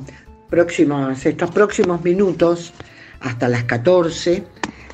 próximos, 0.48 1.26
estos 1.26 1.50
próximos 1.50 2.02
minutos 2.04 2.72
hasta 3.20 3.48
las 3.48 3.64
14 3.64 4.44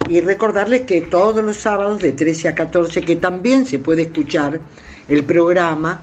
y 0.09 0.21
recordarles 0.23 0.83
que 0.83 1.03
todos 1.03 1.45
los 1.45 1.59
sábados 1.59 2.01
de 2.01 2.13
13 2.13 2.49
a 2.49 2.55
14 2.55 3.03
que 3.03 3.17
también 3.17 3.67
se 3.67 3.79
puede 3.79 4.03
escuchar 4.03 4.61
el 5.07 5.25
programa 5.25 6.03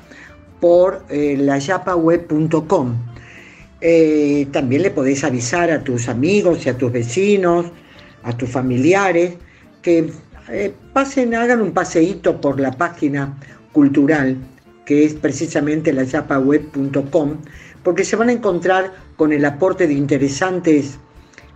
por 0.59 1.03
eh, 1.09 1.35
layapaweb.com. 1.35 2.95
Eh, 3.81 4.47
también 4.51 4.83
le 4.83 4.91
podéis 4.91 5.23
avisar 5.23 5.71
a 5.71 5.83
tus 5.83 6.07
amigos 6.07 6.63
y 6.67 6.69
a 6.69 6.77
tus 6.77 6.91
vecinos, 6.91 7.65
a 8.21 8.37
tus 8.37 8.49
familiares, 8.49 9.33
que 9.81 10.11
eh, 10.51 10.73
pasen, 10.93 11.33
hagan 11.35 11.61
un 11.61 11.71
paseíto 11.71 12.41
por 12.41 12.59
la 12.59 12.71
página 12.71 13.37
cultural, 13.71 14.37
que 14.85 15.05
es 15.05 15.13
precisamente 15.13 15.93
layapaweb.com, 15.93 17.37
porque 17.83 18.03
se 18.03 18.15
van 18.15 18.29
a 18.29 18.33
encontrar 18.33 18.93
con 19.15 19.31
el 19.31 19.45
aporte 19.45 19.87
de 19.87 19.93
interesantes 19.93 20.97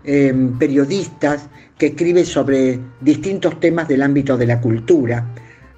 em, 0.04 0.58
periodistas 0.58 1.50
que 1.78 1.88
escriben 1.88 2.26
sobre 2.26 2.80
distintos 3.02 3.60
temas 3.60 3.88
del 3.88 4.02
ámbito 4.02 4.38
de 4.38 4.46
la 4.46 4.62
cultura. 4.62 5.26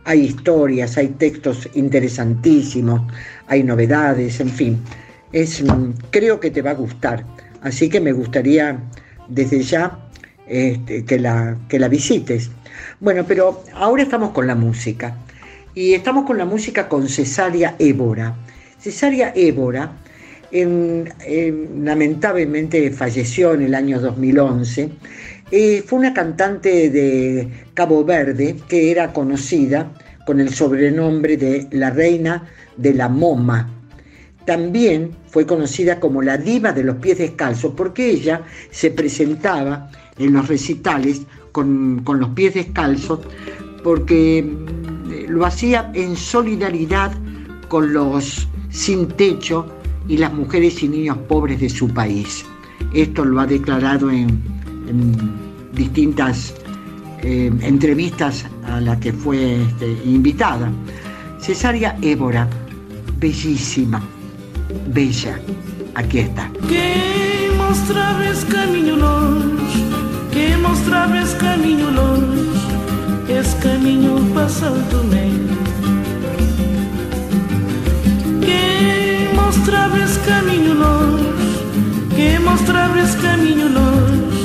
Hay 0.06 0.21
historias, 0.21 0.97
hay 0.97 1.08
textos 1.10 1.67
interesantísimos, 1.73 3.01
hay 3.47 3.63
novedades, 3.63 4.39
en 4.39 4.49
fin. 4.49 4.80
Es, 5.32 5.63
mm, 5.63 5.91
creo 6.12 6.39
que 6.39 6.51
te 6.51 6.62
va 6.62 6.71
a 6.71 6.75
gustar. 6.75 7.25
Así 7.62 7.89
que 7.89 7.99
me 7.99 8.12
gustaría 8.12 8.80
desde 9.27 9.62
ya 9.62 9.99
este, 10.47 11.03
que, 11.03 11.19
la, 11.19 11.58
que 11.67 11.80
la 11.80 11.89
visites. 11.89 12.51
Bueno, 13.00 13.26
pero 13.28 13.63
ahora 13.74 14.04
estamos 14.04 14.32
con 14.32 14.48
la 14.48 14.56
música. 14.56 15.16
Y 15.74 15.94
estamos 15.94 16.26
con 16.26 16.38
la 16.38 16.46
música 16.46 16.90
con 16.90 17.08
Cesaria 17.08 17.76
Évora. 17.78 18.36
Cesaria 18.80 19.32
Évora 19.36 19.92
lamentablemente 20.52 22.92
falleció 22.92 23.54
en 23.54 23.63
el 23.63 23.76
año 23.76 24.00
2011. 24.00 24.90
Eh, 25.52 25.84
fue 25.86 26.00
una 26.00 26.13
cantante 26.13 26.90
de 26.90 27.50
Cabo 27.74 28.04
Verde 28.04 28.56
que 28.68 28.92
era 28.92 29.13
conocida 29.13 29.94
con 30.26 30.42
el 30.42 30.54
sobrenombre 30.54 31.38
de 31.38 31.68
la 31.72 31.90
reina 31.90 32.50
de 32.76 32.94
la 32.94 33.08
moma. 33.08 33.74
También 34.46 35.12
fue 35.30 35.46
conocida 35.46 36.00
como 36.00 36.22
la 36.22 36.38
diva 36.38 36.72
de 36.72 36.84
los 36.84 36.98
pies 36.98 37.18
descalzos 37.18 37.74
porque 37.76 38.10
ella 38.10 38.42
se 38.72 38.92
presentaba 38.92 39.90
en 40.18 40.34
los 40.34 40.48
recitales 40.48 41.22
con, 41.58 42.20
los 42.20 42.30
pies 42.30 42.54
descalzos 42.54 43.20
porque 43.84 44.43
mm, 44.43 45.32
lo 45.32 45.43
hacía 45.43 45.91
en 45.96 46.15
solidaridad 46.15 47.12
con 47.67 47.93
los 47.93 48.48
sin 48.70 49.08
techo 49.08 49.65
y 50.08 50.17
las 50.17 50.32
mujeres 50.34 50.84
y 50.84 50.88
niños 50.88 51.17
pobres 51.28 51.60
de 51.60 51.70
su 51.70 51.88
país. 51.89 52.46
Esto 52.93 53.26
lo 53.26 53.39
ha 53.39 53.48
declarado 53.48 54.12
en, 54.12 54.39
distintas 55.74 56.54
eh, 57.22 57.52
entrevistas 57.62 58.46
a 58.65 58.80
las 58.80 58.98
que 59.00 59.12
fue 59.12 59.62
este, 59.62 59.91
invitada. 60.06 60.72
Cesárea 61.39 61.98
Évora, 62.02 62.48
bellísima, 63.20 64.02
bella, 64.88 65.39
aquí 65.96 66.20
está. 66.20 66.50
Que 66.70 67.52
mostrabes 67.58 68.46
camino 68.46 68.96
longe, 68.96 69.84
que 70.38 70.56
mostrabes 70.58 71.34
camino 71.34 71.89
longe, 71.89 72.43
es 73.28 73.56
camino 73.56 74.12
pasando 74.36 75.04
mostrabas 79.34 80.12
caminho 80.30 80.73
longe, 80.76 81.26
que 82.15 82.39
mostrabas 82.39 83.15
caminho 83.15 83.67
longe, 83.80 84.37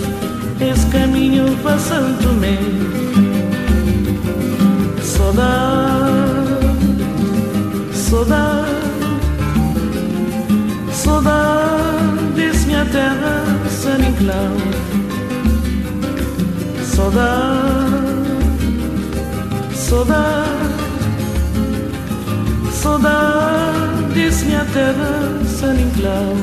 terra 24.93 25.45
San 25.47 25.75
Inclau 25.75 26.37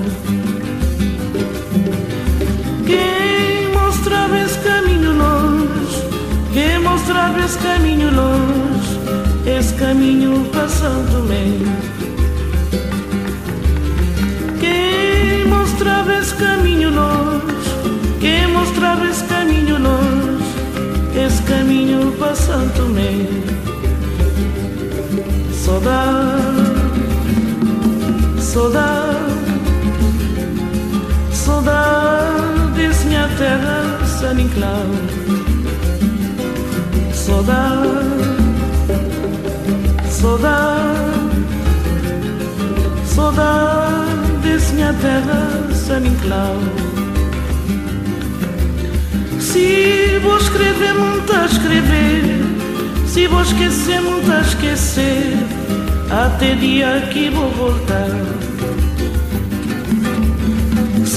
Quem 2.86 3.72
mostrava 3.74 4.38
esse 4.40 4.60
caminho 4.60 5.14
longe 5.14 6.04
Quem 6.54 6.80
mostrava 6.80 7.40
esse 7.40 7.58
caminho 7.60 8.10
longe 8.14 9.00
Esse 9.46 9.74
caminho 9.76 10.50
passando 10.52 11.24
me 11.28 11.66
Quem 14.60 15.48
mostrava 15.48 16.14
esse 16.14 16.36
caminho 16.36 16.90
longe 16.90 18.20
Quem 18.20 18.48
mostrava 18.48 19.06
esse 19.08 19.24
caminho 19.26 19.80
longe 19.80 20.46
Esse 21.26 21.42
caminho 21.44 22.12
passando 22.18 22.90
me 22.90 23.28
Saudade 25.54 26.49
Saudade, 28.52 29.16
saudades 31.32 33.06
minha 33.06 33.30
terra 33.38 34.06
San 34.08 34.42
Inclau 34.42 34.88
Saudade, 37.14 37.86
saudade, 40.10 40.90
saudades 43.06 44.72
minha 44.72 44.94
terra 44.94 45.70
San 45.72 46.06
Se 49.40 50.20
vou 50.24 50.38
escrever, 50.38 50.96
está 51.20 51.44
a 51.44 51.46
escrever. 51.46 52.24
Se 53.06 53.28
vou 53.28 53.44
esquecer, 53.44 54.02
muito 54.02 54.32
a 54.32 54.42
esquecer, 54.42 55.38
até 56.10 56.56
dia 56.56 57.08
que 57.12 57.30
vou 57.30 57.52
voltar. 57.52 58.39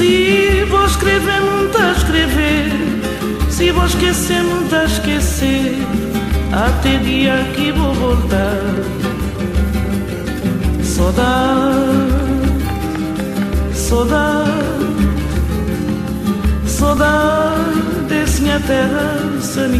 Se 0.02 0.64
vou 0.64 0.84
escrever, 0.84 1.40
muito 1.42 1.78
a 1.78 1.92
escrever, 1.92 2.72
se 3.48 3.70
vou 3.70 3.86
esquecer, 3.86 4.42
muito 4.42 4.74
a 4.74 4.84
esquecer, 4.84 5.76
até 6.52 6.96
dia 6.98 7.36
que 7.54 7.70
vou 7.70 7.94
voltar. 7.94 8.58
Saudade, 10.82 11.78
saudade, 13.72 14.50
saudade 16.66 18.04
desse 18.08 18.42
minha 18.42 18.58
terra, 18.58 19.40
São 19.40 19.72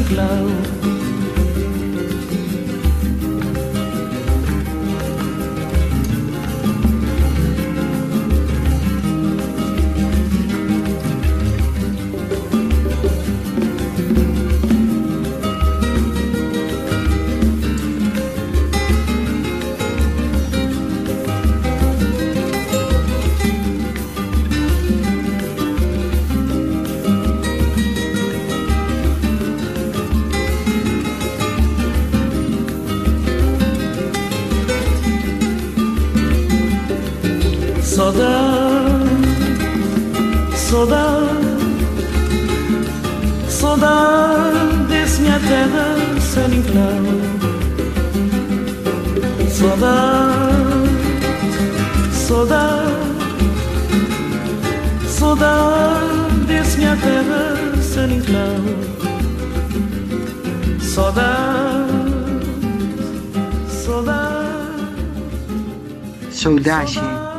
Nicolau. 66.73 67.33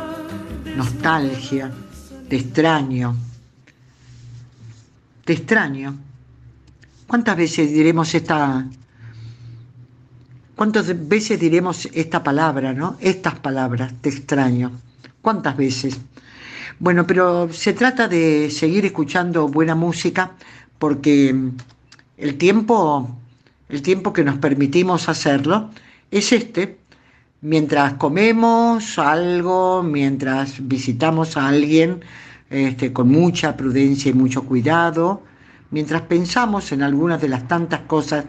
nostalgia, 0.76 1.72
te 2.28 2.36
extraño, 2.36 3.16
te 5.24 5.32
extraño. 5.32 5.96
¿Cuántas 7.06 7.36
veces 7.36 7.72
diremos 7.72 8.14
esta 8.14 8.64
cuántas 10.54 11.08
veces 11.08 11.40
diremos 11.40 11.88
esta 11.92 12.22
palabra, 12.22 12.72
¿no? 12.72 12.96
Estas 13.00 13.38
palabras, 13.40 13.92
te 14.00 14.08
extraño. 14.08 14.70
¿Cuántas 15.20 15.56
veces? 15.56 15.98
Bueno, 16.78 17.06
pero 17.06 17.52
se 17.52 17.72
trata 17.72 18.06
de 18.06 18.50
seguir 18.50 18.84
escuchando 18.84 19.48
buena 19.48 19.74
música 19.74 20.32
porque 20.78 21.34
el 22.16 22.38
tiempo 22.38 23.18
el 23.68 23.82
tiempo 23.82 24.12
que 24.12 24.22
nos 24.22 24.38
permitimos 24.38 25.08
hacerlo 25.08 25.70
es 26.10 26.30
este 26.32 26.78
mientras 27.44 27.92
comemos 27.94 28.98
algo, 28.98 29.82
mientras 29.82 30.66
visitamos 30.66 31.36
a 31.36 31.48
alguien 31.48 32.00
este, 32.48 32.90
con 32.94 33.10
mucha 33.10 33.54
prudencia 33.54 34.10
y 34.10 34.14
mucho 34.14 34.44
cuidado, 34.44 35.22
mientras 35.70 36.00
pensamos 36.02 36.72
en 36.72 36.82
algunas 36.82 37.20
de 37.20 37.28
las 37.28 37.46
tantas 37.46 37.80
cosas 37.80 38.24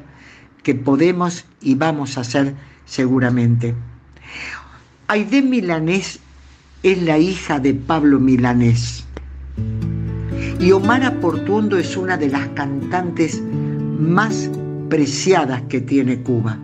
que 0.64 0.76
podemos 0.76 1.46
y 1.62 1.76
vamos 1.76 2.18
a 2.18 2.22
hacer 2.22 2.56
seguramente. 2.84 3.74
Aide 5.08 5.42
Milanés 5.42 6.20
es 6.84 7.02
la 7.02 7.18
hija 7.18 7.60
de 7.60 7.74
Pablo 7.74 8.20
Milanés 8.20 9.06
y 10.60 10.74
Omar 10.74 11.22
Portuondo 11.22 11.78
es 11.78 11.96
una 11.96 12.18
de 12.18 12.28
las 12.28 12.50
cantantes 12.50 13.42
más 13.98 14.50
preciadas 14.90 15.62
que 15.70 15.80
tiene 15.80 16.22
Cuba 16.22 16.60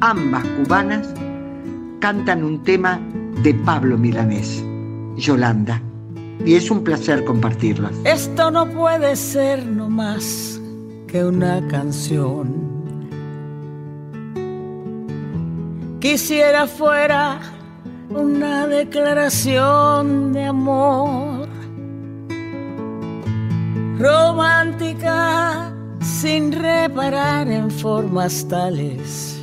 ambas 0.00 0.44
cubanas, 0.44 1.06
cantan 2.00 2.42
un 2.42 2.62
tema 2.62 3.00
de 3.42 3.54
Pablo 3.54 3.96
Milanés, 3.96 4.64
Yolanda. 5.16 5.80
Y 6.44 6.54
es 6.54 6.70
un 6.70 6.82
placer 6.82 7.24
compartirlas. 7.24 7.92
Esto 8.04 8.50
no 8.50 8.66
puede 8.66 9.14
ser 9.14 9.66
no 9.66 9.90
más 9.90 10.60
que 11.06 11.24
una 11.24 11.66
canción. 11.68 12.70
Quisiera 16.00 16.66
fuera 16.66 17.40
una 18.08 18.66
declaración 18.66 20.32
de 20.32 20.44
amor 20.46 21.46
romántica 23.98 25.74
sin 26.00 26.52
reparar 26.52 27.50
en 27.50 27.70
formas 27.70 28.48
tales 28.48 29.39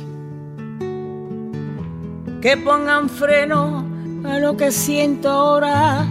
que 2.40 2.56
pongan 2.56 3.08
freno 3.08 3.84
a 4.24 4.38
lo 4.38 4.56
que 4.56 4.70
siento 4.70 5.28
ahora 5.28 6.06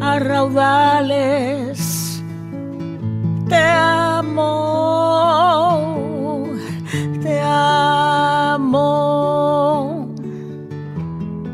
a 0.00 0.18
raudales. 0.18 2.22
Te 3.48 3.56
amo, 3.56 4.46
te 7.22 7.40
amo 7.42 8.88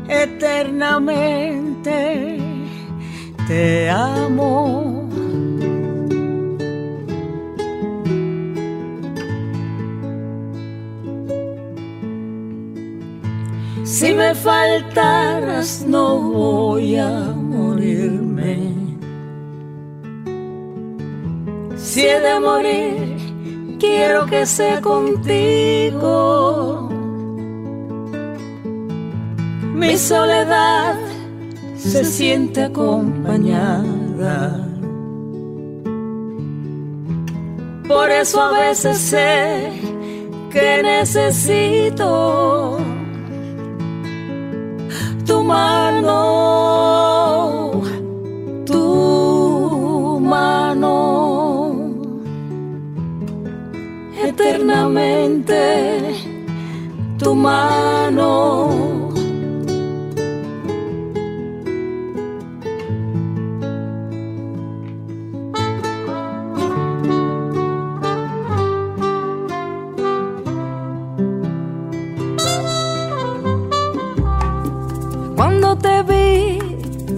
eternamente, 0.07 2.39
te 3.47 3.89
amo. 3.89 5.04
Si 13.97 14.13
me 14.13 14.35
faltaras 14.35 15.85
no 15.87 16.17
voy 16.19 16.97
a 16.97 17.31
morirme. 17.31 18.73
Si 21.77 22.01
he 22.01 22.19
de 22.19 22.39
morir, 22.41 23.77
quiero 23.79 24.25
que 24.25 24.45
sea 24.45 24.81
contigo. 24.81 26.01
Mi 29.73 29.97
soledad 29.97 30.97
se 31.77 32.03
siente 32.03 32.63
acompañada. 32.63 34.59
Por 37.87 38.09
eso 38.09 38.41
a 38.41 38.59
veces 38.59 38.97
sé 38.97 39.71
que 40.51 40.83
necesito 40.83 42.55
mano, 45.45 46.21
tu 48.65 50.19
mano, 50.19 50.97
eternamente 54.25 55.63
tu 57.17 57.33
mano. 57.33 58.94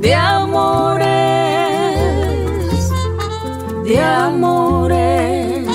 de 0.00 0.14
amores, 0.14 1.04
de 3.84 4.00
amores, 4.00 5.68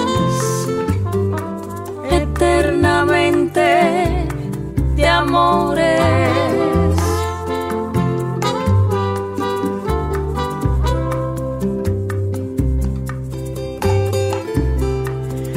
eternamente 2.10 3.62
de 4.96 5.08
amores. 5.08 6.00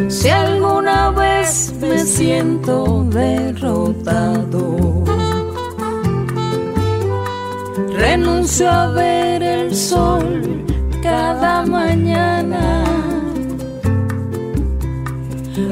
Si 0.08 0.28
alguna 0.28 1.10
vez 1.10 1.72
me 1.80 1.98
siento 2.00 3.04
derrotado, 3.04 4.77
renuncio 8.18 8.68
a 8.68 8.88
ver 8.88 9.42
el 9.42 9.74
sol 9.74 10.64
cada 11.02 11.64
mañana, 11.64 12.84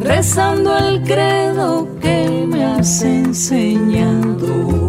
rezando 0.02 0.76
el 0.78 1.02
credo 1.02 1.88
que 2.00 2.46
me 2.48 2.64
has 2.64 3.02
enseñado. 3.02 4.85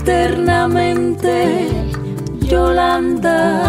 Eternamente 0.00 1.68
Yolanda, 2.48 3.60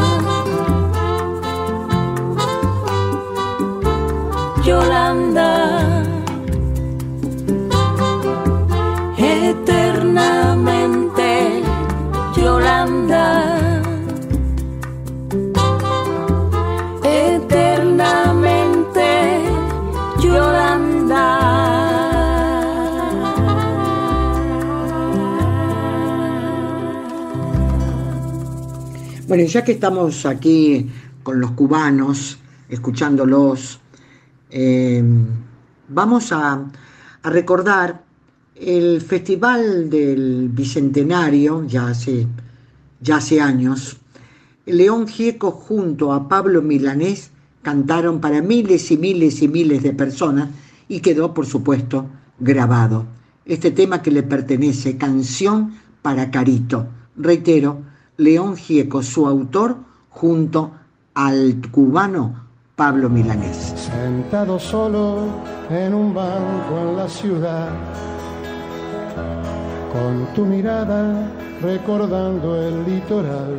Yolanda, 4.64 5.21
Bueno, 29.32 29.46
ya 29.46 29.64
que 29.64 29.72
estamos 29.72 30.26
aquí 30.26 30.90
con 31.24 31.40
los 31.40 31.52
cubanos, 31.52 32.38
escuchándolos, 32.68 33.80
eh, 34.50 35.02
vamos 35.88 36.34
a, 36.34 36.70
a, 37.24 37.30
recordar 37.30 38.04
el 38.56 39.00
Festival 39.00 39.90
del 39.90 40.50
Bicentenario, 40.50 41.66
ya 41.66 41.88
hace, 41.88 42.28
ya 43.00 43.16
hace 43.16 43.40
años. 43.40 43.96
León 44.66 45.08
Gieco 45.08 45.52
junto 45.52 46.12
a 46.12 46.28
Pablo 46.28 46.62
Milanés 46.62 47.32
cantaron 47.62 48.20
para 48.20 48.42
miles 48.42 48.92
y 48.92 48.98
miles 48.98 49.42
y 49.42 49.48
miles 49.48 49.82
de 49.82 49.94
personas 49.94 50.50
y 50.90 51.00
quedó, 51.00 51.34
por 51.34 51.46
supuesto, 51.46 52.06
grabado. 52.38 53.06
Este 53.46 53.72
tema 53.72 54.02
que 54.02 54.12
le 54.12 54.24
pertenece, 54.24 54.98
Canción 54.98 55.76
para 56.02 56.32
Carito. 56.32 56.90
Reitero, 57.16 57.91
León 58.22 58.56
Gieco, 58.56 59.02
su 59.02 59.26
autor, 59.26 59.78
junto 60.10 60.72
al 61.16 61.60
cubano 61.72 62.36
Pablo 62.76 63.10
Milanés. 63.10 63.74
Sentado 63.76 64.60
solo 64.60 65.24
en 65.72 65.92
un 65.92 66.14
banco 66.14 66.78
en 66.82 66.98
la 66.98 67.10
ciudad, 67.10 67.70
con 69.92 70.34
tu 70.36 70.46
mirada 70.46 71.32
recordando 71.64 72.62
el 72.62 72.86
litoral. 72.86 73.58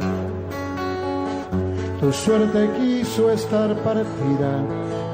Tu 1.98 2.12
suerte 2.12 2.70
quiso 2.78 3.32
estar 3.32 3.76
partida, 3.82 4.62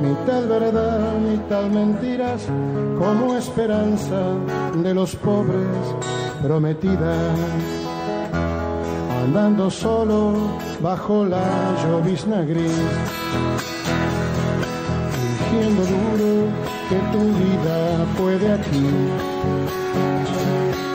mitad 0.02 0.46
verdad, 0.46 1.18
mitad 1.20 1.64
mentiras, 1.70 2.42
como 2.98 3.34
esperanza 3.34 4.20
de 4.82 4.92
los 4.92 5.16
pobres 5.16 5.96
prometida. 6.42 7.77
Andando 9.28 9.68
solo 9.70 10.32
bajo 10.80 11.26
la 11.26 11.44
llovizna 11.82 12.40
gris, 12.50 12.72
fingiendo 15.12 15.82
duro 15.82 16.30
que 16.88 16.98
tu 17.12 17.22
vida 17.42 17.78
puede 18.16 18.46
aquí. 18.54 18.86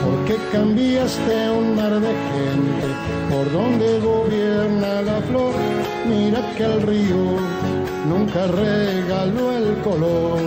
Porque 0.04 0.36
cambiaste 0.50 1.50
un 1.60 1.76
mar 1.76 1.92
de 2.00 2.12
gente 2.32 2.86
por 3.30 3.52
donde 3.52 4.00
gobierna 4.00 5.02
la 5.02 5.20
flor. 5.28 5.54
Mira 6.08 6.40
que 6.56 6.64
el 6.64 6.82
río 6.82 7.24
nunca 8.08 8.48
regaló 8.48 9.52
el 9.52 9.78
color. 9.84 10.40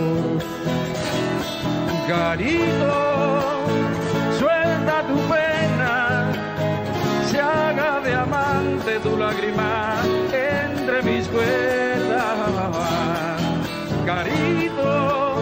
Garito, 2.06 2.94
suelta 4.38 4.94
tu 5.08 5.16
pena, 5.32 5.47
tu 9.02 9.16
lágrima 9.16 9.96
entre 10.32 11.02
mis 11.02 11.28
cuerdas. 11.28 12.78
Garito, 14.04 15.36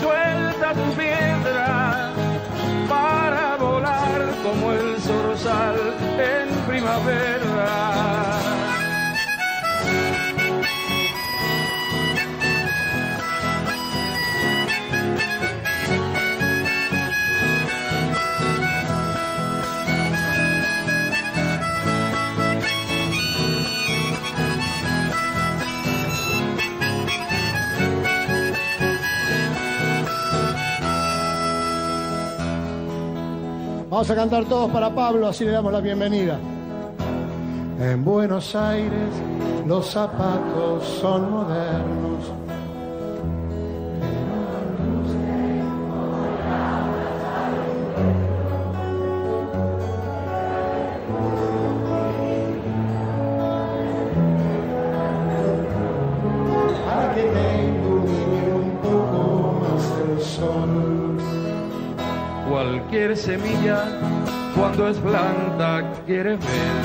suelta 0.00 0.74
tu 0.74 0.92
piedra 0.94 2.12
para 2.88 3.56
volar 3.56 4.34
como 4.42 4.72
el 4.72 5.00
zorzal 5.00 5.94
en 6.18 6.48
primavera. 6.66 8.11
Vamos 33.92 34.10
a 34.10 34.14
cantar 34.14 34.46
todos 34.46 34.70
para 34.70 34.88
Pablo, 34.94 35.28
así 35.28 35.44
le 35.44 35.50
damos 35.50 35.70
la 35.70 35.82
bienvenida. 35.82 36.38
En 37.78 38.02
Buenos 38.02 38.56
Aires 38.56 39.10
los 39.66 39.86
zapatos 39.86 40.82
son 40.98 41.30
modernos. 41.30 42.41
Cuando 64.56 64.88
es 64.88 64.98
planta 64.98 65.82
quiere 66.06 66.36
ver 66.36 66.84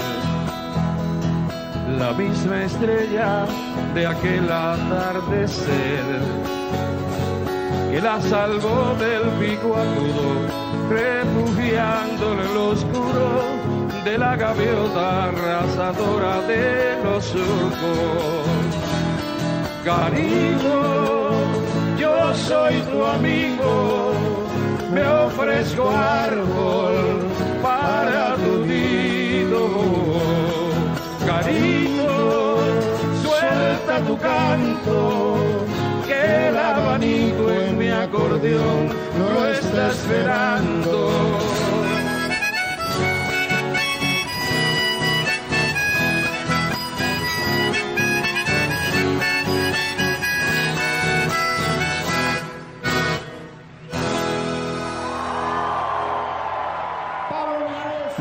la 1.99 2.11
misma 2.13 2.63
estrella 2.63 3.45
de 3.93 4.07
aquel 4.07 4.51
atardecer 4.51 6.03
que 7.91 8.01
la 8.01 8.21
salvó 8.21 8.95
del 8.99 9.23
pico 9.39 9.75
agudo, 9.75 10.47
refugiándole 10.89 12.43
en 12.43 12.53
lo 12.53 12.69
oscuro 12.69 13.27
de 14.03 14.17
la 14.17 14.35
gaviota 14.35 15.25
arrasadora 15.25 16.41
de 16.41 17.03
los 17.03 17.23
surcos. 17.23 18.47
Cariño, 19.85 21.31
yo 21.97 22.35
soy 22.35 22.81
tu 22.81 23.05
amigo 23.05 24.36
me 24.91 25.05
ofrezco 25.05 25.89
árbol 25.89 27.19
para 27.61 28.35
tu 28.35 28.65
nido. 28.65 29.67
Cariño, 31.25 32.57
suelta 33.21 33.99
tu 34.07 34.17
canto, 34.17 35.47
que 36.05 36.47
el 36.47 36.57
abanico 36.57 37.51
en 37.51 37.77
mi 37.77 37.89
acordeón 37.89 38.89
lo 39.17 39.47
está 39.49 39.89
esperando. 39.91 41.46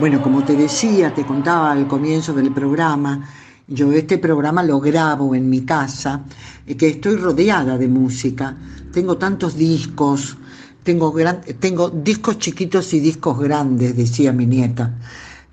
Bueno, 0.07 0.22
como 0.22 0.44
te 0.44 0.54
decía, 0.54 1.12
te 1.12 1.26
contaba 1.26 1.72
al 1.72 1.88
comienzo 1.88 2.32
del 2.32 2.52
programa, 2.52 3.28
yo 3.66 3.90
este 3.90 4.18
programa 4.18 4.62
lo 4.62 4.78
grabo 4.78 5.34
en 5.34 5.50
mi 5.50 5.62
casa, 5.62 6.22
eh, 6.64 6.76
que 6.76 6.90
estoy 6.90 7.16
rodeada 7.16 7.76
de 7.76 7.88
música. 7.88 8.57
Tengo 8.92 9.16
tantos 9.16 9.57
discos, 9.57 10.36
tengo, 10.84 11.12
tengo 11.59 11.90
discos 11.90 12.38
chiquitos 12.38 12.94
y 12.94 13.00
discos 13.00 13.40
grandes, 13.40 13.96
decía 13.96 14.32
mi 14.32 14.46
nieta. 14.46 14.94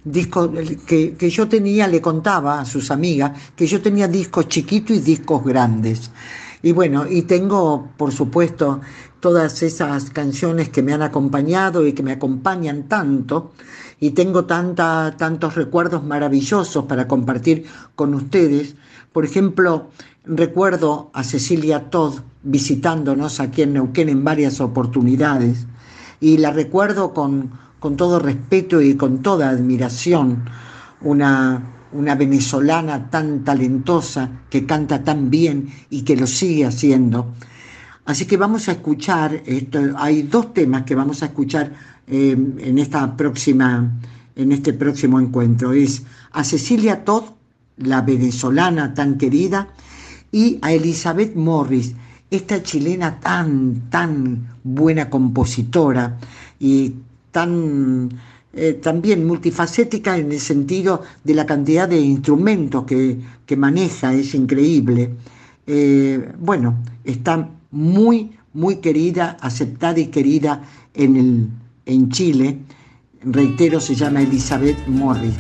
Discos 0.04 0.52
que, 0.86 1.16
que 1.16 1.30
yo 1.32 1.48
tenía, 1.48 1.88
le 1.88 2.00
contaba 2.00 2.60
a 2.60 2.66
sus 2.66 2.92
amigas, 2.92 3.32
que 3.56 3.66
yo 3.66 3.82
tenía 3.82 4.08
discos 4.08 4.50
chiquitos 4.50 4.98
y 4.98 5.00
discos 5.00 5.44
grandes. 5.44 6.12
Y 6.62 6.74
bueno, 6.74 7.08
y 7.10 7.24
tengo, 7.24 7.90
por 7.98 8.12
supuesto, 8.12 8.82
todas 9.20 9.64
esas 9.64 10.12
canciones 10.12 10.70
que 10.70 10.84
me 10.84 10.94
han 10.94 11.02
acompañado 11.02 11.88
y 11.88 11.94
que 11.94 12.04
me 12.04 12.12
acompañan 12.12 12.84
tanto 12.84 13.54
y 14.04 14.12
tengo 14.12 14.44
tanta, 14.44 15.16
tantos 15.18 15.56
recuerdos 15.56 16.04
maravillosos 16.04 16.84
para 16.84 17.08
compartir 17.08 17.64
con 17.96 18.14
ustedes. 18.14 18.76
Por 19.14 19.24
ejemplo, 19.24 19.92
recuerdo 20.26 21.10
a 21.14 21.24
Cecilia 21.24 21.90
Todd 21.90 22.20
visitándonos 22.44 23.40
aquí 23.40 23.62
en 23.62 23.72
Neuquén 23.72 24.10
en 24.10 24.26
varias 24.26 24.60
oportunidades 24.60 25.68
y 26.20 26.36
la 26.36 26.52
recuerdo 26.52 27.14
con, 27.14 27.52
con 27.80 27.96
todo 27.96 28.20
respeto 28.20 28.82
y 28.82 28.98
con 28.98 29.22
toda 29.22 29.50
admiración, 29.50 30.50
una, 31.00 31.64
una 31.94 32.16
venezolana 32.16 33.10
tan 33.10 33.46
talentosa 33.46 34.30
que 34.50 34.66
canta 34.66 35.06
tan 35.06 35.30
bien 35.30 35.70
y 35.90 36.02
que 36.02 36.18
lo 36.18 36.28
sigue 36.28 36.66
haciendo. 36.66 37.34
Así 38.04 38.26
que 38.26 38.36
vamos 38.36 38.68
a 38.68 38.74
escuchar, 38.74 39.44
esto, 39.46 39.80
hay 39.96 40.24
dos 40.24 40.54
temas 40.54 40.84
que 40.84 40.94
vamos 40.94 41.24
a 41.24 41.28
escuchar 41.28 41.93
eh, 42.08 42.32
en, 42.32 42.78
esta 42.80 43.16
próxima, 43.16 43.92
en 44.36 44.52
este 44.52 44.74
próximo 44.74 45.20
encuentro. 45.20 45.74
Es 45.74 46.04
a 46.32 46.44
Cecilia 46.44 47.04
Todd, 47.04 47.24
la 47.78 48.02
venezolana 48.02 48.94
tan 48.94 49.18
querida, 49.18 49.70
y 50.32 50.60
a 50.62 50.74
Elizabeth 50.74 51.36
Morris, 51.36 51.94
esta 52.30 52.62
chilena 52.64 53.20
tan, 53.20 53.90
tan 53.90 54.48
buena 54.64 55.10
compositora 55.10 56.18
y 56.60 56.94
tan 57.32 58.10
eh, 58.56 58.74
también 58.74 59.26
multifacética 59.26 60.18
en 60.18 60.32
el 60.32 60.40
sentido 60.40 61.02
de 61.24 61.34
la 61.34 61.46
cantidad 61.46 61.90
de 61.90 62.00
instrumentos 62.00 62.86
que, 62.86 63.56
maneja, 63.58 64.14
es 64.14 64.34
increíble. 64.34 65.12
Eh, 65.68 66.32
bueno, 66.40 66.76
está 67.04 67.50
muy, 67.72 68.32
muy 68.54 68.78
querida, 68.78 69.38
aceptada 69.42 70.00
y 70.00 70.08
querida 70.08 70.64
en 70.94 71.16
el, 71.16 71.48
en 71.86 72.10
Chile, 72.10 72.60
reitero, 73.22 73.80
se 73.80 73.96
llama 73.96 74.22
Elizabeth 74.22 74.88
Morris, 74.88 75.36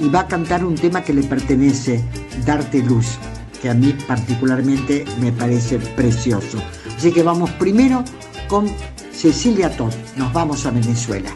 y 0.00 0.08
va 0.08 0.20
a 0.20 0.28
cantar 0.28 0.64
un 0.64 0.74
tema 0.74 1.02
que 1.02 1.12
le 1.12 1.22
pertenece, 1.22 2.02
Darte 2.44 2.82
Luz, 2.82 3.18
que 3.60 3.68
a 3.70 3.74
mí 3.74 3.94
particularmente 4.06 5.04
me 5.20 5.32
parece 5.32 5.78
precioso. 5.78 6.58
Así 6.96 7.12
que 7.12 7.22
vamos 7.22 7.50
primero 7.52 8.04
con 8.48 8.68
Cecilia 9.12 9.76
Todd, 9.76 9.92
nos 10.16 10.32
vamos 10.32 10.64
a 10.66 10.70
Venezuela. 10.70 11.30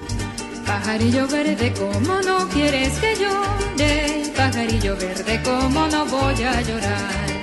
Pajarillo 0.66 1.28
verde, 1.28 1.72
como 1.78 2.20
no 2.22 2.49
quieres 2.49 2.99
que 2.99 3.14
llore? 3.16 4.32
Pajarillo 4.34 4.97
verde, 4.97 5.40
como 5.45 5.86
no 5.88 6.07
voy 6.07 6.42
a 6.42 6.62
llorar? 6.62 7.34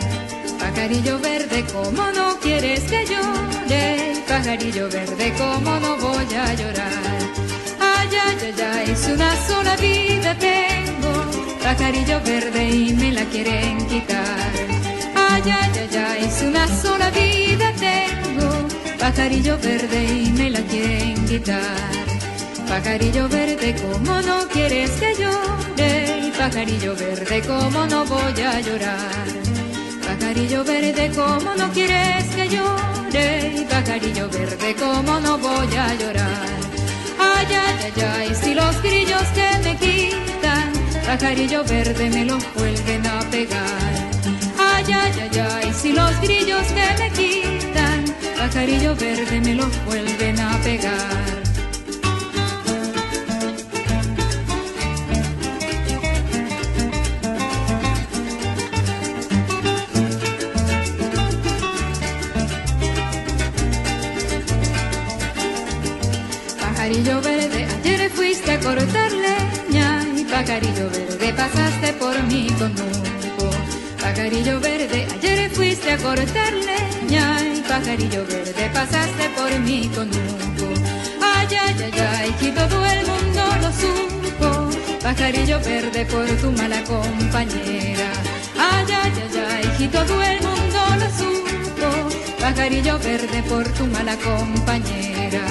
Pajarillo 0.61 1.19
verde, 1.19 1.65
como 1.73 2.11
no 2.11 2.39
quieres 2.39 2.81
que 2.81 3.03
llore? 3.05 4.13
Pajarillo 4.27 4.87
verde, 4.89 5.33
como 5.37 5.79
no 5.79 5.97
voy 5.97 6.35
a 6.35 6.53
llorar? 6.53 7.19
Ay, 7.79 8.09
ay, 8.25 8.37
ay, 8.45 8.61
ay, 8.73 8.91
es 8.91 9.07
una 9.07 9.35
sola 9.47 9.75
vida 9.77 10.37
tengo. 10.37 11.13
Pajarillo 11.63 12.21
verde 12.21 12.69
y 12.69 12.93
me 12.93 13.11
la 13.11 13.25
quieren 13.25 13.87
quitar. 13.87 14.51
Ay, 15.15 15.43
ay, 15.45 15.71
ay, 15.81 15.97
ay, 16.07 16.25
es 16.25 16.41
una 16.43 16.67
sola 16.67 17.09
vida 17.09 17.73
tengo. 17.79 18.49
Pajarillo 18.99 19.57
verde 19.57 20.03
y 20.25 20.29
me 20.29 20.51
la 20.51 20.61
quieren 20.61 21.25
quitar. 21.25 21.91
Pajarillo 22.69 23.27
verde, 23.27 23.75
como 23.81 24.21
no 24.21 24.47
quieres 24.47 24.91
que 24.91 25.15
llore? 25.15 26.31
Pajarillo 26.37 26.95
verde, 26.95 27.41
como 27.41 27.85
no 27.87 28.05
voy 28.05 28.41
a 28.41 28.59
llorar? 28.61 29.40
Pajarillo 30.31 30.63
verde, 30.63 31.11
como 31.13 31.55
no 31.55 31.69
quieres 31.73 32.23
que 32.33 32.47
llore? 32.47 33.67
Pajarillo 33.69 34.29
verde, 34.29 34.75
como 34.79 35.19
no 35.19 35.37
voy 35.37 35.75
a 35.75 35.93
llorar? 35.95 36.47
Ay, 37.19 37.47
ay, 37.49 37.91
ay, 37.93 38.01
ay, 38.01 38.35
si 38.41 38.53
los 38.53 38.81
grillos 38.81 39.23
que 39.35 39.49
me 39.61 39.75
quitan, 39.75 40.71
pajarillo 41.05 41.65
verde 41.65 42.09
me 42.09 42.23
los 42.23 42.41
vuelven 42.53 43.05
a 43.07 43.19
pegar. 43.29 44.09
Ay, 44.57 44.85
ay, 44.93 45.11
ay, 45.19 45.39
ay, 45.53 45.73
si 45.73 45.91
los 45.91 46.21
grillos 46.21 46.65
que 46.67 47.03
me 47.03 47.09
quitan, 47.11 48.05
pajarillo 48.37 48.95
verde 48.95 49.41
me 49.41 49.55
los 49.55 49.85
vuelven 49.85 50.39
a 50.39 50.57
pegar. 50.63 51.30
Pajarillo 70.51 70.89
verde 70.89 71.33
pasaste 71.33 71.93
por 71.93 72.23
mi 72.23 72.47
conuco. 72.59 73.49
Pajarillo 74.01 74.59
verde, 74.59 75.07
ayer 75.13 75.49
fuiste 75.51 75.93
a 75.93 75.97
cortar 75.97 76.51
leña 76.51 77.25
y 77.41 77.61
pajarillo 77.61 78.25
verde 78.25 78.69
pasaste 78.73 79.29
por 79.37 79.51
mi 79.61 79.87
conuco. 79.95 80.67
Ay, 81.21 81.47
ay, 81.51 81.75
ay, 81.85 81.99
ay, 82.17 82.31
que 82.37 82.51
todo 82.51 82.85
el 82.85 83.01
mundo 83.07 83.41
lo 83.63 83.71
supo. 83.81 84.49
Pajarillo 85.01 85.57
verde 85.61 86.05
por 86.05 86.27
tu 86.41 86.51
mala 86.51 86.83
compañera. 86.83 88.09
Ay, 88.59 88.85
ay, 89.03 89.11
ay, 89.23 89.43
ay, 89.51 89.77
que 89.77 89.87
todo 89.87 90.21
el 90.21 90.37
mundo 90.47 90.79
lo 91.01 91.09
supo. 91.19 91.89
Pajarillo 92.41 92.99
verde 92.99 93.41
por 93.47 93.63
tu 93.69 93.85
mala 93.85 94.17
compañera. 94.17 95.45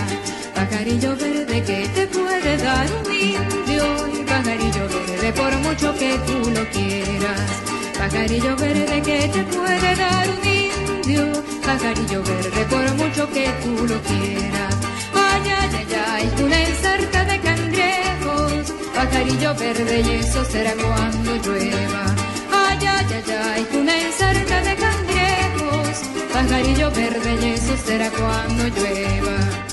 Pajarillo 0.54 1.16
verde 1.16 1.64
que 1.64 1.88
te 1.94 2.06
puede 2.06 2.58
dar 2.58 2.86
un 3.00 3.14
indio 3.14 4.10
pajarillo 4.30 4.89
por 5.32 5.54
mucho 5.58 5.94
que 5.94 6.18
tú 6.26 6.50
lo 6.50 6.64
quieras. 6.70 7.50
Pajarillo 7.98 8.56
verde 8.56 9.02
que 9.02 9.28
te 9.28 9.42
puede 9.44 9.96
dar 9.96 10.26
un 10.28 10.42
indio, 10.48 11.42
pajarillo 11.64 12.22
verde 12.22 12.64
por 12.70 12.94
mucho 12.94 13.28
que 13.30 13.48
tú 13.62 13.86
lo 13.86 14.00
quieras. 14.02 14.74
Ay, 15.14 15.42
ay, 15.60 15.70
ay, 15.78 15.96
ay, 16.12 16.44
una 16.44 16.62
ensarta 16.62 17.24
de 17.24 17.40
cangrejos, 17.40 18.72
pajarillo 18.94 19.54
verde 19.54 20.00
y 20.00 20.10
eso 20.20 20.44
será 20.44 20.72
cuando 20.74 21.36
llueva. 21.36 22.04
Ay, 22.52 22.78
ay, 22.86 23.06
ay, 23.14 23.34
ay, 23.52 23.68
una 23.78 24.00
ensarta 24.00 24.62
de 24.62 24.76
cangrejos, 24.76 25.98
pajarillo 26.32 26.90
verde 26.90 27.38
y 27.42 27.44
eso 27.50 27.76
será 27.84 28.10
cuando 28.10 28.64
llueva. 28.68 29.69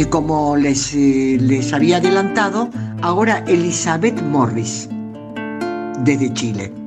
Y 0.00 0.06
como 0.06 0.56
les, 0.56 0.94
eh, 0.94 1.36
les 1.38 1.74
había 1.74 1.98
adelantado, 1.98 2.70
ahora 3.02 3.44
Elizabeth 3.46 4.22
Morris, 4.22 4.88
desde 6.02 6.32
Chile. 6.32 6.79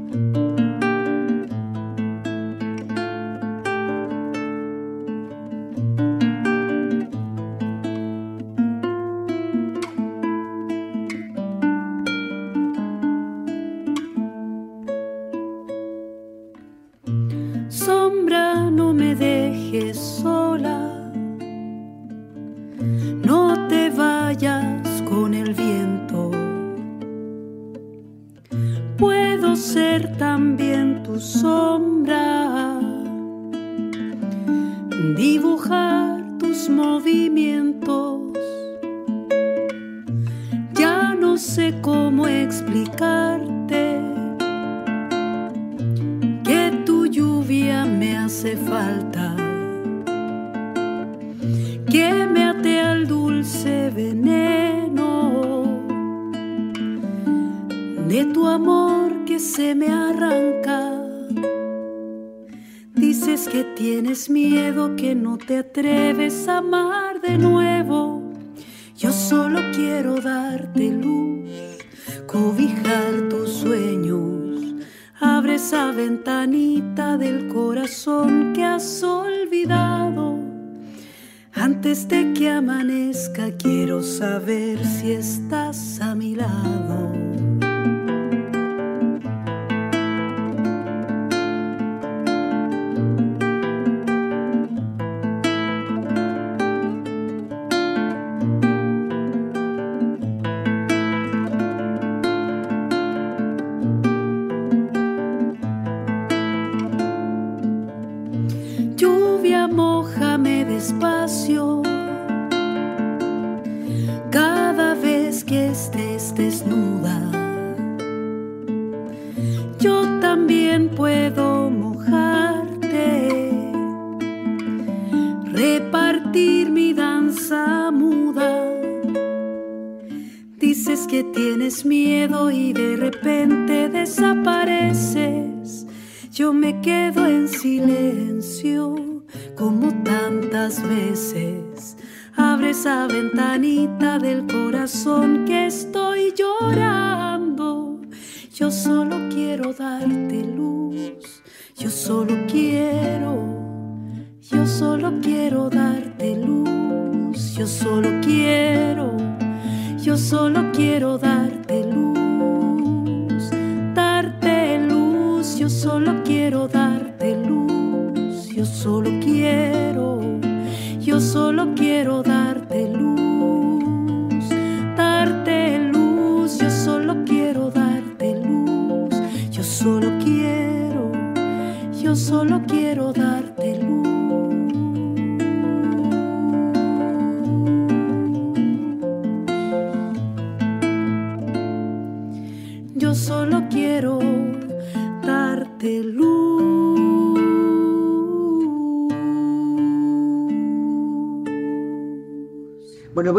Antes 81.64 82.10
de 82.10 82.34
que 82.34 82.50
amanezca 82.50 83.50
quiero 83.54 84.04
saber 84.04 84.86
si 84.86 85.14
estás 85.14 86.02
a 86.02 86.14
mi 86.14 86.36
lado. 86.36 87.23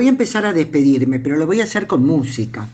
Voy 0.05 0.09
a 0.09 0.11
empezar 0.11 0.45
a 0.45 0.53
despedirme, 0.53 1.19
pero 1.19 1.37
lo 1.39 1.47
voy 1.47 1.63
a 1.63 1.65
hacer 1.65 1.87
con 1.87 2.05
música. 2.05 2.69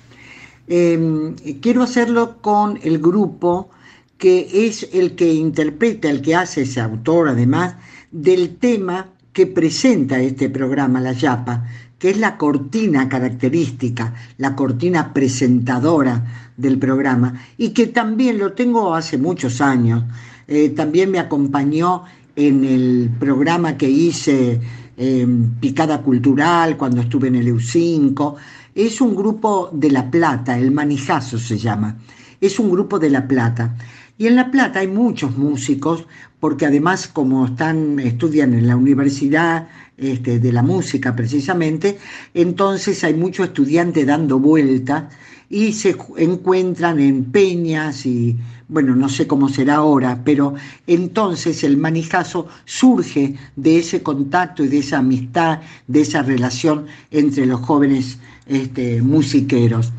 Eh, 0.66 1.32
quiero 1.62 1.84
hacerlo 1.84 2.38
con 2.40 2.80
el 2.82 2.98
grupo 2.98 3.70
que 4.18 4.66
es 4.66 4.88
el 4.92 5.14
que 5.14 5.32
interpreta, 5.32 6.10
el 6.10 6.22
que 6.22 6.34
hace 6.34 6.62
ese 6.62 6.80
autor 6.80 7.28
además, 7.28 7.76
del 8.10 8.56
tema 8.56 9.10
que 9.32 9.46
presenta 9.46 10.20
este 10.20 10.50
programa, 10.50 11.00
La 11.00 11.12
Yapa, 11.12 11.68
que 12.00 12.10
es 12.10 12.18
la 12.18 12.36
cortina 12.36 13.08
característica, 13.08 14.12
la 14.38 14.56
cortina 14.56 15.12
presentadora 15.12 16.52
del 16.56 16.80
programa, 16.80 17.40
y 17.56 17.70
que 17.70 17.86
también 17.86 18.38
lo 18.38 18.54
tengo 18.54 18.92
hace 18.92 19.18
muchos 19.18 19.60
años. 19.60 20.02
Eh, 20.48 20.70
también 20.70 21.12
me 21.12 21.20
acompañó 21.20 22.02
en 22.34 22.64
el 22.64 23.10
programa 23.20 23.76
que 23.76 23.88
hice 23.88 24.60
eh, 25.02 25.26
Picada 25.58 26.02
Cultural, 26.02 26.76
cuando 26.76 27.00
estuve 27.00 27.28
en 27.28 27.36
el 27.36 27.48
EU5. 27.48 28.34
Es 28.74 29.00
un 29.00 29.16
grupo 29.16 29.70
de 29.72 29.90
La 29.90 30.10
Plata, 30.10 30.58
el 30.58 30.72
Manijazo 30.72 31.38
se 31.38 31.56
llama. 31.56 31.96
Es 32.38 32.58
un 32.58 32.70
grupo 32.70 32.98
de 32.98 33.08
La 33.08 33.26
Plata. 33.26 33.76
Y 34.18 34.26
en 34.26 34.36
La 34.36 34.50
Plata 34.50 34.80
hay 34.80 34.88
muchos 34.88 35.38
músicos, 35.38 36.04
porque 36.38 36.66
además 36.66 37.08
como 37.08 37.46
están, 37.46 37.98
estudian 37.98 38.52
en 38.52 38.66
la 38.66 38.76
Universidad 38.76 39.68
este, 39.96 40.38
de 40.38 40.52
la 40.52 40.62
Música 40.62 41.16
precisamente, 41.16 41.98
entonces 42.34 43.02
hay 43.02 43.14
muchos 43.14 43.48
estudiantes 43.48 44.06
dando 44.06 44.38
vueltas 44.38 45.04
y 45.48 45.72
se 45.72 45.96
encuentran 46.18 47.00
en 47.00 47.24
peñas 47.24 48.04
y 48.04 48.36
bueno, 48.70 48.94
no 48.94 49.08
sé 49.08 49.26
cómo 49.26 49.48
será 49.48 49.76
ahora, 49.76 50.22
pero 50.24 50.54
entonces 50.86 51.64
el 51.64 51.76
manijazo 51.76 52.46
surge 52.64 53.34
de 53.56 53.78
ese 53.78 54.02
contacto 54.02 54.64
y 54.64 54.68
de 54.68 54.78
esa 54.78 54.98
amistad, 54.98 55.60
de 55.88 56.02
esa 56.02 56.22
relación 56.22 56.86
entre 57.10 57.46
los 57.46 57.60
jóvenes 57.60 58.18
este, 58.46 59.02
musiqueros. 59.02 59.92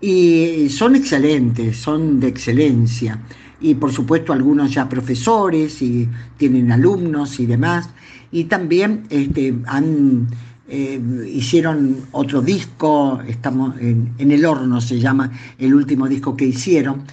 Y 0.00 0.68
son 0.68 0.96
excelentes, 0.96 1.76
son 1.76 2.18
de 2.18 2.28
excelencia. 2.28 3.20
Y 3.60 3.74
por 3.74 3.92
supuesto 3.92 4.32
algunos 4.32 4.72
ya 4.72 4.88
profesores 4.88 5.80
y 5.80 6.08
tienen 6.36 6.72
alumnos 6.72 7.38
y 7.38 7.46
demás. 7.46 7.88
Y 8.32 8.44
también 8.44 9.04
este, 9.10 9.54
han, 9.66 10.28
eh, 10.68 11.00
hicieron 11.32 11.98
otro 12.12 12.42
disco, 12.42 13.20
estamos 13.26 13.78
en, 13.80 14.12
en 14.18 14.32
el 14.32 14.44
horno 14.44 14.80
se 14.80 14.98
llama 14.98 15.30
el 15.58 15.74
último 15.74 16.08
disco 16.08 16.36
que 16.36 16.46
hicieron. 16.46 17.04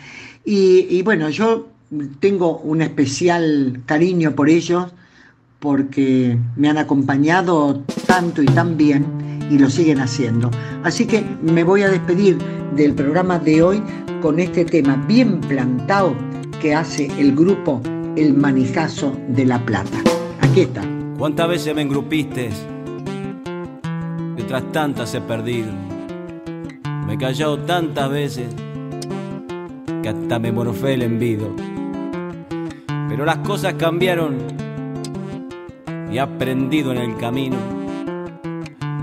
Y, 0.45 1.01
bueno, 1.01 1.29
yo 1.29 1.67
tengo 2.19 2.59
un 2.59 2.81
especial 2.83 3.81
cariño 3.85 4.35
por 4.35 4.49
ellos 4.49 4.93
porque 5.59 6.37
me 6.55 6.69
han 6.69 6.77
acompañado 6.77 7.81
tanto 8.05 8.43
y 8.43 8.45
tan 8.45 8.77
bien 8.77 9.05
y 9.49 9.57
lo 9.57 9.69
siguen 9.69 9.99
haciendo. 9.99 10.51
Así 10.83 11.07
que 11.07 11.23
me 11.41 11.63
voy 11.63 11.81
a 11.81 11.89
despedir 11.89 12.37
del 12.75 12.93
programa 12.93 13.39
de 13.39 13.63
hoy 13.63 13.81
con 14.21 14.39
este 14.39 14.65
tema 14.65 15.03
bien 15.07 15.41
plantado 15.41 16.15
que 16.61 16.75
hace 16.75 17.07
el 17.19 17.35
grupo 17.35 17.81
El 18.15 18.35
Manijazo 18.35 19.17
de 19.29 19.45
La 19.45 19.63
Plata. 19.65 19.97
Aquí 20.41 20.61
está. 20.61 20.83
¿Cuántas 21.17 21.49
veces 21.49 21.73
me 21.73 21.81
engrupiste? 21.81 22.49
Y 24.37 24.43
tantas 24.71 25.15
he 25.15 25.21
perdido. 25.21 25.71
Me 27.07 27.15
he 27.15 27.17
callado 27.17 27.57
tantas 27.59 28.09
veces 28.11 28.47
que 30.05 30.09
hasta 30.09 30.37
me 30.37 30.51
morfé 30.51 30.93
el 30.93 31.01
envido. 31.01 31.55
Pero 33.09 33.25
las 33.25 33.39
cosas 33.39 33.73
cambiaron 33.73 34.37
y 36.11 36.17
he 36.17 36.19
aprendido 36.19 36.91
en 36.91 36.99
el 36.99 37.17
camino 37.17 37.57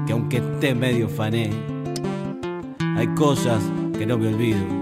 que 0.06 0.12
aunque 0.12 0.36
esté 0.36 0.76
medio 0.76 1.08
fané, 1.08 1.50
hay 2.96 3.08
cosas 3.16 3.60
que 3.98 4.06
no 4.06 4.16
me 4.16 4.28
olvido. 4.28 4.81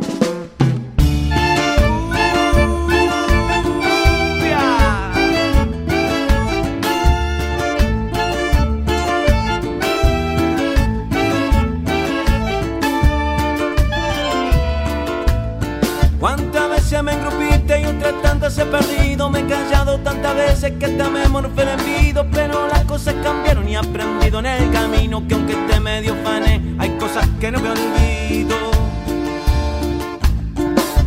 Que 20.81 20.87
hasta 20.87 21.09
me 21.11 21.28
morfé 21.28 21.62
el 21.62 21.68
envido. 21.68 22.26
Pero 22.33 22.66
las 22.66 22.85
cosas 22.85 23.14
cambiaron 23.22 23.68
y 23.68 23.76
aprendido 23.76 24.41
en 24.41 24.47
el 24.47 24.72
camino 24.72 25.22
que 25.28 25.35
aunque 25.35 25.53
esté 25.53 25.78
medio 25.78 26.16
fané, 26.24 26.61
hay 26.78 26.91
cosas 26.99 27.28
que 27.39 27.53
no 27.53 27.61
me 27.61 27.70
olvido. 27.70 28.57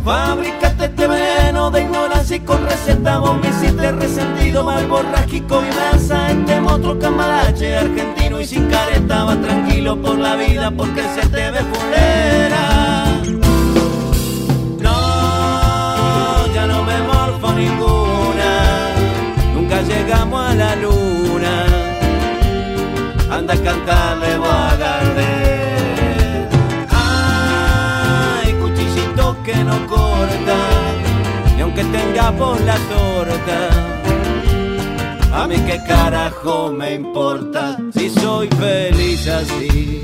Fabricaste 0.04 0.84
este 0.84 1.06
veneno 1.06 1.70
de 1.70 1.82
ignorancia 1.82 2.36
y 2.36 2.40
con 2.40 2.62
receta 2.64 3.18
vos 3.18 3.38
me 3.40 3.48
hiciste 3.48 3.90
resentido, 3.92 4.64
borrágico 4.88 5.62
y 5.64 5.74
lanza 5.74 6.30
este 6.30 6.60
monstruo 6.60 6.98
camarache 6.98 7.74
argentino 7.76 8.38
y 8.38 8.44
sin 8.44 8.68
cara 8.68 8.92
estaba 8.92 9.34
tranquilo 9.40 9.96
por 10.00 10.18
la 10.18 10.36
vida 10.36 10.70
porque 10.70 11.02
se 11.14 11.26
te 11.28 11.50
ve 11.50 11.60
fulera. 11.60 13.06
No, 14.82 16.54
ya 16.54 16.66
no 16.66 16.82
me 16.84 16.98
morfo 17.00 17.52
ninguna, 17.54 17.94
nunca 17.94 18.03
llegamos 20.04 20.40
a 20.40 20.54
la 20.54 20.76
luna. 20.76 21.66
Anda 23.30 23.54
a 23.54 23.56
cantarle 23.56 24.34
a 24.34 24.76
Gardel. 24.76 26.48
Ay, 26.90 28.52
cuchillito 28.54 29.36
que 29.42 29.56
no 29.64 29.86
corta, 29.86 30.56
y 31.56 31.60
aunque 31.60 31.84
tenga 31.84 32.32
por 32.32 32.60
la 32.60 32.76
torta. 32.94 33.58
A 35.32 35.46
mí 35.48 35.56
qué 35.66 35.82
carajo 35.86 36.70
me 36.70 36.94
importa 36.94 37.76
si 37.92 38.08
soy 38.08 38.48
feliz 38.48 39.26
así. 39.26 40.02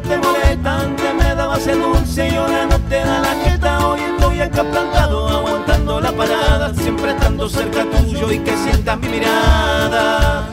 Que 0.00 0.08
esto 0.08 0.08
te 0.08 0.18
molesta. 0.18 0.80
Antes 0.80 1.14
me 1.14 1.34
daba 1.34 1.56
ese 1.56 1.72
dulce 1.72 2.28
y 2.28 2.34
ahora 2.36 2.66
no 2.66 2.78
te 2.80 2.96
da 2.96 3.20
la 3.20 3.34
jeta. 3.44 3.88
Hoy 3.88 4.00
estoy 4.00 4.40
acá 4.40 4.64
plantado, 4.64 5.28
aguantando 5.28 6.00
la 6.00 6.12
parada. 6.12 6.74
Siempre 6.74 7.10
estando 7.10 7.48
cerca 7.48 7.84
tuyo 7.84 8.32
y 8.32 8.38
que 8.38 8.56
sientas 8.56 8.98
mi 8.98 9.08
mirada. 9.08 10.48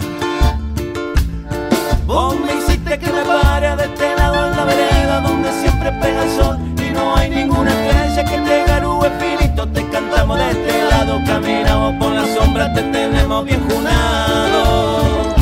Vos 2.05 2.35
me 2.39 2.55
hiciste 2.55 2.99
que 2.99 3.11
me 3.11 3.23
pare 3.23 3.75
de 3.75 3.85
este 3.85 4.15
lado 4.15 4.47
en 4.47 4.57
la 4.57 4.65
vereda 4.65 5.21
donde 5.21 5.51
siempre 5.53 5.91
pega 5.93 6.23
el 6.23 6.31
sol 6.31 6.57
y 6.85 6.91
no 6.91 7.15
hay 7.15 7.29
ninguna 7.29 7.71
estrella 7.71 8.25
que 8.25 8.37
te 8.37 8.65
garúe 8.65 9.05
finito. 9.19 9.67
Te 9.67 9.87
cantamos 9.89 10.37
de 10.37 10.51
este 10.51 10.89
lado, 10.89 11.21
caminamos 11.25 11.95
por 11.95 12.11
la 12.11 12.25
sombra, 12.35 12.73
te 12.73 12.83
tenemos 12.83 13.45
bien 13.45 13.61
junado. 13.69 15.33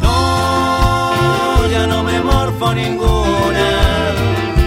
No, 0.00 1.66
ya 1.70 1.86
no 1.86 2.02
me 2.02 2.20
morfo 2.60 2.74
ninguna, 2.74 3.68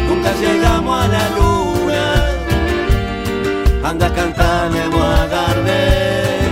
nunca 0.07 0.33
llegamos 0.41 1.03
a 1.03 1.07
la 1.07 1.29
luna. 1.37 2.03
Anda 3.83 4.07
a 4.07 4.13
cantarle 4.13 4.81
a 4.81 5.27
Gardel. 5.27 6.51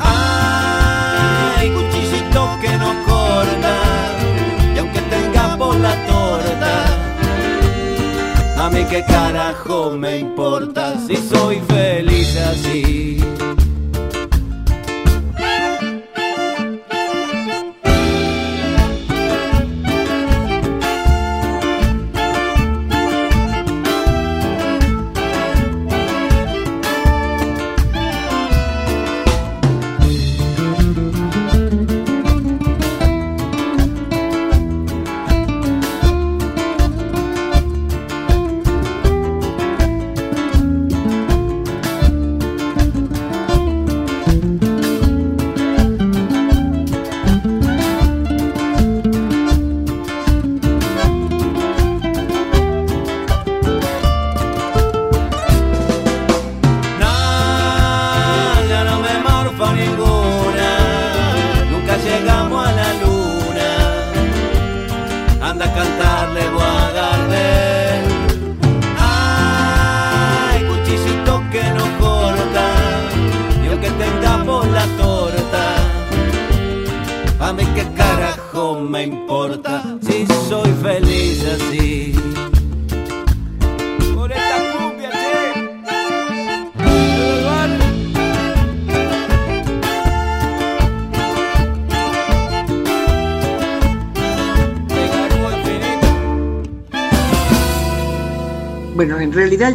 Ay, 0.00 1.70
cuchillito 1.70 2.58
que 2.60 2.72
no 2.76 2.90
corta, 3.06 3.74
y 4.74 4.78
aunque 4.78 5.00
tenga 5.02 5.56
por 5.56 5.76
la 5.76 5.94
torta, 6.06 6.72
a 8.64 8.70
mí 8.70 8.84
qué 8.84 9.04
carajo 9.04 9.92
me 9.96 10.18
importa 10.18 10.94
si 11.06 11.16
soy 11.16 11.60
feliz 11.68 12.36
así. 12.36 13.09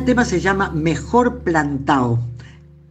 Tema 0.05 0.23
se 0.23 0.39
llama 0.39 0.69
Mejor 0.69 1.39
Plantao. 1.39 2.19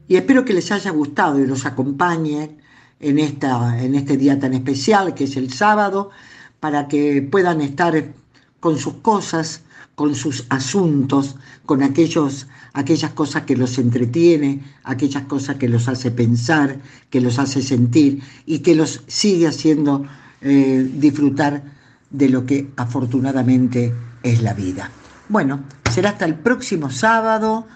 Y 0.08 0.16
espero 0.16 0.44
que 0.44 0.52
les 0.52 0.72
haya 0.72 0.90
gustado 0.90 1.38
y 1.38 1.46
los 1.46 1.64
acompañen 1.64 2.58
en, 2.98 3.18
esta, 3.20 3.80
en 3.80 3.94
este 3.94 4.16
día 4.16 4.38
tan 4.40 4.52
especial 4.52 5.14
que 5.14 5.24
es 5.24 5.36
el 5.36 5.52
sábado, 5.52 6.10
para 6.58 6.88
que 6.88 7.22
puedan 7.22 7.60
estar 7.60 8.12
con 8.58 8.78
sus 8.78 8.94
cosas, 8.94 9.62
con 9.94 10.16
sus 10.16 10.44
asuntos, 10.48 11.36
con 11.66 11.84
aquellos, 11.84 12.48
aquellas 12.72 13.12
cosas 13.12 13.42
que 13.42 13.56
los 13.56 13.78
entretiene, 13.78 14.64
aquellas 14.82 15.22
cosas 15.24 15.56
que 15.56 15.68
los 15.68 15.86
hace 15.86 16.10
pensar, 16.10 16.80
que 17.10 17.20
los 17.20 17.38
hace 17.38 17.62
sentir 17.62 18.22
y 18.44 18.58
que 18.58 18.74
los 18.74 19.04
sigue 19.06 19.46
haciendo 19.46 20.04
eh, 20.40 20.90
disfrutar 20.94 21.62
de 22.10 22.28
lo 22.28 22.44
que 22.44 22.70
afortunadamente 22.76 23.94
es 24.24 24.42
la 24.42 24.52
vida. 24.52 24.90
Bueno, 25.28 25.64
será 25.90 26.10
hasta 26.10 26.24
el 26.26 26.34
próximo 26.34 26.90
sábado 26.90 27.66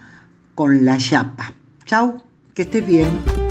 con 0.55 0.84
la 0.84 0.99
chapa. 0.99 1.53
Chau, 1.84 2.22
que 2.55 2.62
estés 2.62 2.86
bien. 2.86 3.47